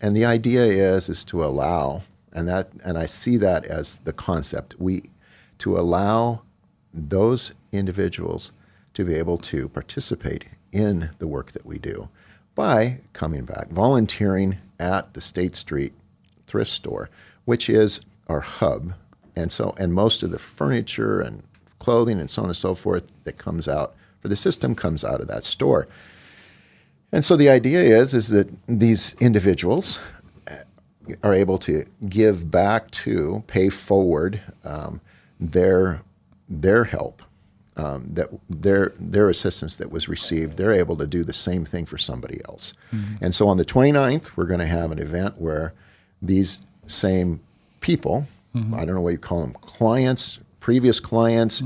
And 0.00 0.14
the 0.14 0.24
idea 0.24 0.62
is 0.62 1.08
is 1.08 1.24
to 1.24 1.44
allow, 1.44 2.02
and 2.32 2.46
that 2.46 2.68
and 2.84 2.96
I 2.96 3.06
see 3.06 3.36
that 3.38 3.64
as 3.64 3.96
the 3.98 4.12
concept. 4.12 4.76
We 4.78 5.10
to 5.58 5.76
allow 5.76 6.42
those 6.92 7.52
individuals 7.72 8.52
to 8.92 9.04
be 9.04 9.14
able 9.14 9.38
to 9.38 9.68
participate 9.68 10.44
in 10.70 11.10
the 11.18 11.26
work 11.26 11.52
that 11.52 11.66
we 11.66 11.78
do 11.78 12.08
by 12.54 13.00
coming 13.12 13.44
back, 13.44 13.70
volunteering 13.70 14.58
at 14.78 15.14
the 15.14 15.20
State 15.20 15.56
Street 15.56 15.92
thrift 16.46 16.70
store, 16.70 17.10
which 17.44 17.68
is 17.68 18.00
our 18.28 18.40
hub. 18.40 18.94
And 19.34 19.50
so, 19.50 19.74
and 19.78 19.92
most 19.92 20.22
of 20.22 20.30
the 20.30 20.38
furniture 20.38 21.20
and 21.20 21.42
clothing 21.78 22.20
and 22.20 22.30
so 22.30 22.42
on 22.42 22.48
and 22.48 22.56
so 22.56 22.74
forth 22.74 23.04
that 23.24 23.38
comes 23.38 23.66
out 23.66 23.94
for 24.20 24.28
the 24.28 24.36
system 24.36 24.74
comes 24.74 25.04
out 25.04 25.20
of 25.20 25.26
that 25.28 25.44
store. 25.44 25.88
And 27.14 27.24
so 27.24 27.36
the 27.36 27.48
idea 27.48 27.80
is 27.80 28.12
is 28.12 28.28
that 28.30 28.48
these 28.66 29.14
individuals 29.20 30.00
uh, 30.50 30.56
are 31.22 31.32
able 31.32 31.58
to 31.58 31.86
give 32.08 32.50
back 32.50 32.90
to, 32.90 33.44
pay 33.46 33.68
forward 33.68 34.40
um, 34.64 35.00
their 35.38 36.02
their 36.48 36.84
help, 36.84 37.22
um, 37.76 38.08
that 38.14 38.30
their 38.50 38.92
their 38.98 39.28
assistance 39.30 39.76
that 39.76 39.92
was 39.92 40.08
received. 40.08 40.58
They're 40.58 40.72
able 40.72 40.96
to 40.96 41.06
do 41.06 41.22
the 41.22 41.32
same 41.32 41.64
thing 41.64 41.86
for 41.86 41.98
somebody 41.98 42.40
else. 42.48 42.74
And 43.20 43.32
so 43.32 43.46
on 43.46 43.58
the 43.58 43.64
29th, 43.64 44.32
we're 44.36 44.46
going 44.46 44.60
to 44.60 44.66
have 44.66 44.90
an 44.90 44.98
event 44.98 45.40
where 45.40 45.72
these 46.20 46.60
same 46.88 47.40
people, 47.80 48.26
I 48.74 48.84
don't 48.84 48.96
know 48.96 49.00
what 49.00 49.12
you 49.12 49.18
call 49.18 49.40
them, 49.42 49.52
clients, 49.62 50.40
previous 50.58 50.98
clients. 50.98 51.62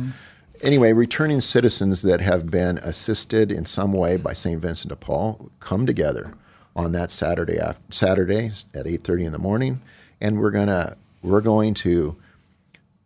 Anyway, 0.60 0.92
returning 0.92 1.40
citizens 1.40 2.02
that 2.02 2.20
have 2.20 2.50
been 2.50 2.78
assisted 2.78 3.52
in 3.52 3.64
some 3.64 3.92
way 3.92 4.16
by 4.16 4.32
St. 4.32 4.60
Vincent 4.60 4.88
de 4.88 4.96
Paul 4.96 5.50
come 5.60 5.86
together 5.86 6.34
on 6.74 6.92
that 6.92 7.10
Saturday 7.10 7.56
af- 7.56 7.78
Saturday 7.90 8.50
at 8.74 8.86
8:30 8.86 9.26
in 9.26 9.32
the 9.32 9.38
morning, 9.38 9.80
and 10.20 10.38
we're 10.38 10.50
gonna 10.50 10.96
we're 11.22 11.40
going 11.40 11.74
to 11.74 12.16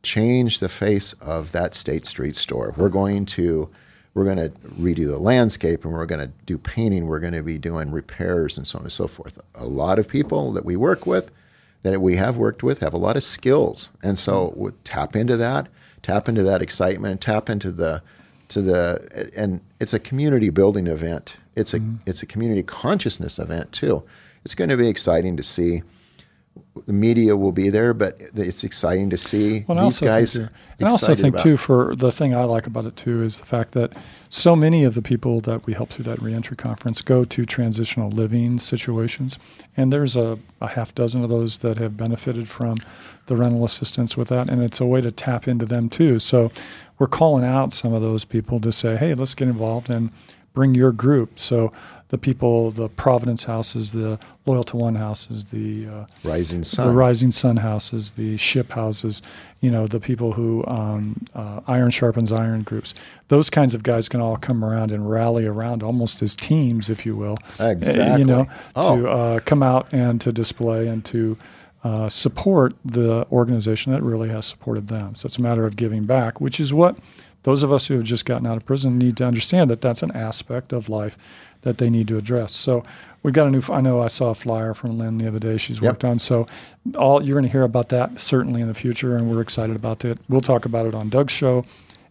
change 0.03 0.59
the 0.59 0.69
face 0.69 1.13
of 1.21 1.53
that 1.53 1.75
State 1.75 2.07
Street 2.07 2.37
store. 2.37 2.75
We're 2.77 2.89
going 2.89 3.27
to 3.27 3.69
we're 4.15 4.25
going 4.25 4.37
to 4.37 4.51
redo 4.79 5.07
the 5.07 5.19
landscape 5.19 5.85
and 5.85 5.95
we're 5.95 6.05
going 6.05 6.21
to 6.21 6.33
do 6.45 6.59
painting. 6.59 7.07
We're 7.07 7.21
going 7.21 7.33
to 7.33 7.43
be 7.43 7.57
doing 7.57 7.91
repairs 7.91 8.59
and 8.59 8.67
so 8.67 8.79
on 8.79 8.85
and 8.85 8.93
so 8.93 9.07
forth. 9.07 9.39
A 9.55 9.65
lot 9.65 9.99
of 9.99 10.07
people 10.07 10.53
that 10.53 10.67
we 10.67 10.77
work 10.77 11.07
with, 11.07 11.31
that 11.83 11.99
we 12.03 12.17
have 12.17 12.37
worked 12.37 12.63
with, 12.63 12.81
have 12.81 12.93
a 12.93 12.99
lot 12.99 13.17
of 13.17 13.25
skills, 13.25 13.89
and 14.03 14.19
so 14.19 14.53
we'll 14.55 14.75
tap 14.85 15.17
into 15.17 15.39
that, 15.39 15.69
tap 16.03 16.29
into 16.29 16.43
that 16.43 16.63
excitement, 16.63 17.21
tap 17.21 17.49
into 17.49 17.71
the 17.71 18.03
to 18.49 18.61
the 18.61 19.31
and 19.35 19.61
it's 19.81 19.95
a 19.95 19.99
community 19.99 20.51
building 20.51 20.87
event. 20.87 21.37
It's 21.57 21.75
a 21.75 21.81
mm-hmm. 21.81 21.97
it's 22.07 22.23
a 22.23 22.27
community 22.27 22.63
consciousness 22.63 23.39
event 23.39 23.73
too. 23.73 24.03
It's 24.45 24.55
going 24.55 24.71
to 24.71 24.77
be 24.77 24.89
exciting 24.89 25.37
to 25.37 25.43
see 25.43 25.83
the 26.87 26.93
media 26.93 27.37
will 27.37 27.53
be 27.53 27.71
there, 27.71 27.95
but 27.95 28.21
it's 28.35 28.65
exciting 28.65 29.11
to 29.11 29.17
see 29.17 29.65
Well, 29.69 29.85
these 29.85 30.01
guys. 30.01 30.37
and 30.37 30.51
I 30.81 30.89
also 30.89 31.15
think 31.15 31.35
about- 31.35 31.43
too, 31.43 31.57
for 31.57 31.95
the 31.95 32.11
thing 32.11 32.35
I 32.35 32.45
like 32.45 32.67
about 32.67 32.87
it 32.87 32.97
too 32.97 33.23
is 33.23 33.39
the 33.39 33.45
fact 33.45 33.73
that 33.73 33.93
so 34.31 34.57
many 34.57 34.85
of 34.85 34.95
the 34.95 35.03
people 35.03 35.41
that 35.43 35.67
we 35.67 35.75
help 35.75 35.91
through 35.91 36.05
that 36.05 36.21
reentry 36.21 36.57
conference 36.57 37.03
go 37.03 37.25
to 37.25 37.45
transitional 37.45 38.11
living 38.11 38.59
situations, 38.59 39.39
and 39.77 39.93
there's 39.93 40.17
a, 40.17 40.39
a 40.61 40.69
half 40.69 40.95
dozen 40.95 41.23
of 41.23 41.29
those 41.29 41.59
that 41.59 41.79
have 41.79 41.97
benefited 41.97 42.49
from 42.49 42.79
the 43.27 43.37
rental 43.37 43.65
assistance 43.65 44.17
with 44.17 44.29
that, 44.29 44.49
and 44.49 44.63
it's 44.63 44.81
a 44.81 44.87
way 44.87 45.01
to 45.01 45.11
tap 45.13 45.47
into 45.49 45.65
them 45.65 45.89
too. 45.89 46.19
So 46.19 46.51
we're 46.99 47.07
calling 47.07 47.45
out 47.45 47.73
some 47.73 47.93
of 47.93 48.03
those 48.03 48.25
people 48.25 48.61
to 48.61 48.73
say, 48.73 48.97
hey, 48.97 49.15
let's 49.15 49.35
get 49.35 49.49
involved 49.49 49.89
and 49.91 50.11
bring 50.55 50.75
your 50.75 50.93
group. 50.93 51.39
So 51.39 51.73
the 52.09 52.19
people, 52.19 52.71
the 52.73 52.89
Providence 52.91 53.45
houses, 53.45 53.93
the 53.93 54.19
Loyal 54.45 54.65
to 54.65 54.77
One 54.77 54.97
houses, 54.97 55.47
the 55.47 55.87
uh, 55.89 56.07
Rising 56.25 56.63
Sun. 56.63 56.89
the 56.89 56.93
Rising 56.95 57.33
Sun 57.33 57.57
houses, 57.59 58.11
the 58.13 58.37
ship 58.37 58.73
houses, 58.73 59.23
you 59.63 59.71
know, 59.71 59.87
the 59.87 59.99
people 60.01 60.33
who 60.35 60.63
um, 60.67 61.25
uh, 61.35 61.61
iron 61.67 61.91
sharpens 61.91 62.31
iron 62.31 62.61
groups. 62.61 62.93
Those 63.29 63.49
kinds 63.49 63.75
of 63.75 63.83
guys 63.83 64.11
can 64.11 64.21
all 64.21 64.37
come 64.37 64.63
around 64.63 64.91
and 64.91 65.09
rally 65.09 65.47
around 65.47 65.83
almost 65.83 66.21
as 66.23 66.37
teams, 66.37 66.91
if 66.91 67.07
you 67.07 67.17
will. 67.17 67.39
uh, 67.59 67.69
Exactly. 67.69 68.19
You 68.19 68.25
know, 68.27 68.47
Oh. 68.77 68.97
to 68.97 69.09
uh, 69.09 69.41
come 69.41 69.63
out 69.63 69.87
and 69.93 70.21
to 70.21 70.33
display 70.33 70.89
and 70.89 71.03
to 71.07 71.39
uh, 71.85 72.09
support 72.09 72.75
the 72.85 73.27
organization 73.33 73.93
that 73.93 74.03
really 74.03 74.29
has 74.29 74.47
supported 74.47 74.89
them. 74.89 75.15
So 75.15 75.27
it's 75.27 75.39
a 75.39 75.43
matter 75.43 75.67
of 75.67 75.77
giving 75.77 76.05
back, 76.05 76.41
which 76.41 76.61
is 76.61 76.73
what 76.73 76.97
those 77.43 77.63
of 77.65 77.73
us 77.73 77.87
who 77.87 77.95
have 77.95 78.05
just 78.05 78.25
gotten 78.25 78.47
out 78.47 78.57
of 78.57 78.65
prison 78.65 78.99
need 78.99 79.17
to 79.17 79.25
understand 79.25 79.69
that 79.71 79.81
that's 79.81 80.03
an 80.03 80.13
aspect 80.13 80.73
of 80.73 80.89
life 80.89 81.19
that 81.63 81.79
they 81.79 81.91
need 81.91 82.07
to 82.09 82.17
address. 82.17 82.53
So 82.53 82.85
we've 83.23 83.35
got 83.35 83.47
a 83.47 83.51
new. 83.51 83.63
I 83.69 83.81
know 83.81 84.01
I 84.01 84.07
saw 84.09 84.31
a 84.31 84.35
flyer 84.35 84.75
from 84.75 84.97
Lynn 84.99 85.19
the 85.19 85.27
other 85.29 85.39
day. 85.41 85.57
She's 85.59 85.81
Yep. 85.81 85.91
worked 85.91 86.05
on. 86.05 86.19
So 86.21 86.47
all 86.97 87.23
you're 87.23 87.35
going 87.35 87.45
to 87.47 87.51
hear 87.53 87.63
about 87.63 87.89
that 87.91 88.21
certainly 88.21 88.61
in 88.61 88.69
the 88.69 88.75
future, 88.75 89.17
and 89.17 89.29
we're 89.31 89.41
excited 89.41 89.75
about 89.77 90.05
it. 90.05 90.19
We'll 90.29 90.41
talk 90.41 90.65
about 90.65 90.87
it 90.87 90.95
on 90.95 91.09
Doug's 91.09 91.33
show, 91.33 91.65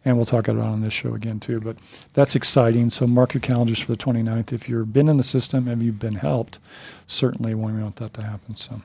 and 0.04 0.16
we'll 0.18 0.26
talk 0.26 0.48
about 0.50 0.62
it 0.66 0.70
on 0.70 0.82
this 0.82 0.94
show 0.94 1.14
again 1.16 1.40
too. 1.40 1.60
But 1.62 1.78
that's 2.14 2.36
exciting. 2.36 2.90
So 2.90 3.08
mark 3.08 3.34
your 3.34 3.42
calendars 3.42 3.80
for 3.80 3.92
the 3.92 3.98
29th. 3.98 4.52
If 4.54 4.68
you've 4.70 4.92
been 4.94 5.08
in 5.10 5.18
the 5.18 5.24
system 5.24 5.68
and 5.68 5.82
you've 5.82 6.00
been 6.00 6.16
helped, 6.16 6.60
certainly 7.08 7.54
when 7.56 7.76
we 7.76 7.84
want 7.84 7.98
that 7.98 8.14
to 8.16 8.24
happen. 8.24 8.56
So 8.58 8.82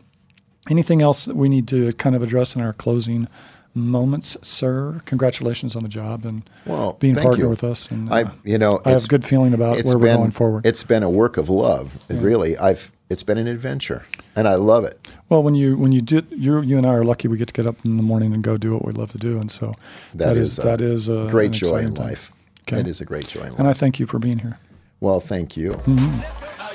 anything 0.71 1.03
else 1.03 1.25
that 1.25 1.37
we 1.37 1.49
need 1.49 1.69
to 1.69 1.93
kind 1.95 2.15
of 2.17 2.23
address 2.23 2.55
in 2.57 2.63
our 2.63 2.73
closing 2.73 3.29
moments, 3.75 4.37
sir? 4.43 5.01
Congratulations 5.05 5.77
on 5.77 5.83
the 5.83 5.89
job 5.89 6.25
and 6.25 6.43
Well, 6.65 6.95
being 6.99 7.15
partner 7.15 7.45
you. 7.45 7.51
with 7.51 7.63
us. 7.63 7.91
And 7.91 8.13
I, 8.13 8.23
uh, 8.23 8.31
you 8.45 8.57
know, 8.59 8.81
I 8.85 8.91
have 8.91 9.05
a 9.05 9.09
good 9.09 9.25
feeling 9.25 9.53
about 9.55 9.83
where 9.85 9.99
we're 9.99 10.07
been- 10.07 10.17
going 10.19 10.31
forward. 10.31 10.65
It's 10.67 10.83
been 10.85 11.03
a 11.03 11.11
work 11.11 11.37
of 11.37 11.49
love, 11.51 11.99
really. 12.09 12.57
I've 12.57 12.93
it's 13.09 13.23
been 13.23 13.39
an 13.39 13.47
adventure, 13.47 14.05
and 14.35 14.49
I 14.49 14.57
love 14.57 14.85
it. 14.85 14.99
Well, 15.29 15.41
when 15.43 15.55
you 15.55 15.77
when 15.77 15.93
you 15.93 16.01
did, 16.01 16.27
you 16.31 16.61
you 16.63 16.77
and 16.77 16.85
I 16.87 16.91
are 16.95 17.05
lucky. 17.05 17.29
We 17.29 17.37
get 17.39 17.47
to 17.49 17.55
get 17.55 17.65
up 17.67 17.77
in 17.85 17.97
the 17.99 18.03
morning 18.03 18.35
and 18.35 18.43
go 18.43 18.57
do 18.57 18.73
what 18.73 18.85
we 18.85 18.93
love 18.93 19.13
to 19.13 19.19
do, 19.19 19.39
and 19.39 19.49
so 19.51 19.73
that 20.15 20.37
is, 20.37 20.57
that 20.57 20.81
a 20.81 20.85
is 20.85 21.09
a 21.09 21.27
great 21.31 21.53
joy 21.53 21.77
in 21.79 21.95
thing. 21.95 22.05
life. 22.05 22.33
Okay. 22.63 22.81
It 22.81 22.89
is 22.89 23.01
a 23.01 23.05
great 23.05 23.29
joy 23.29 23.43
in 23.43 23.51
life. 23.51 23.59
And 23.61 23.69
I 23.69 23.75
thank 23.75 24.01
you 24.01 24.07
for 24.07 24.19
being 24.19 24.39
here. 24.41 24.59
well, 25.01 25.21
thank 25.21 25.57
you. 25.57 25.79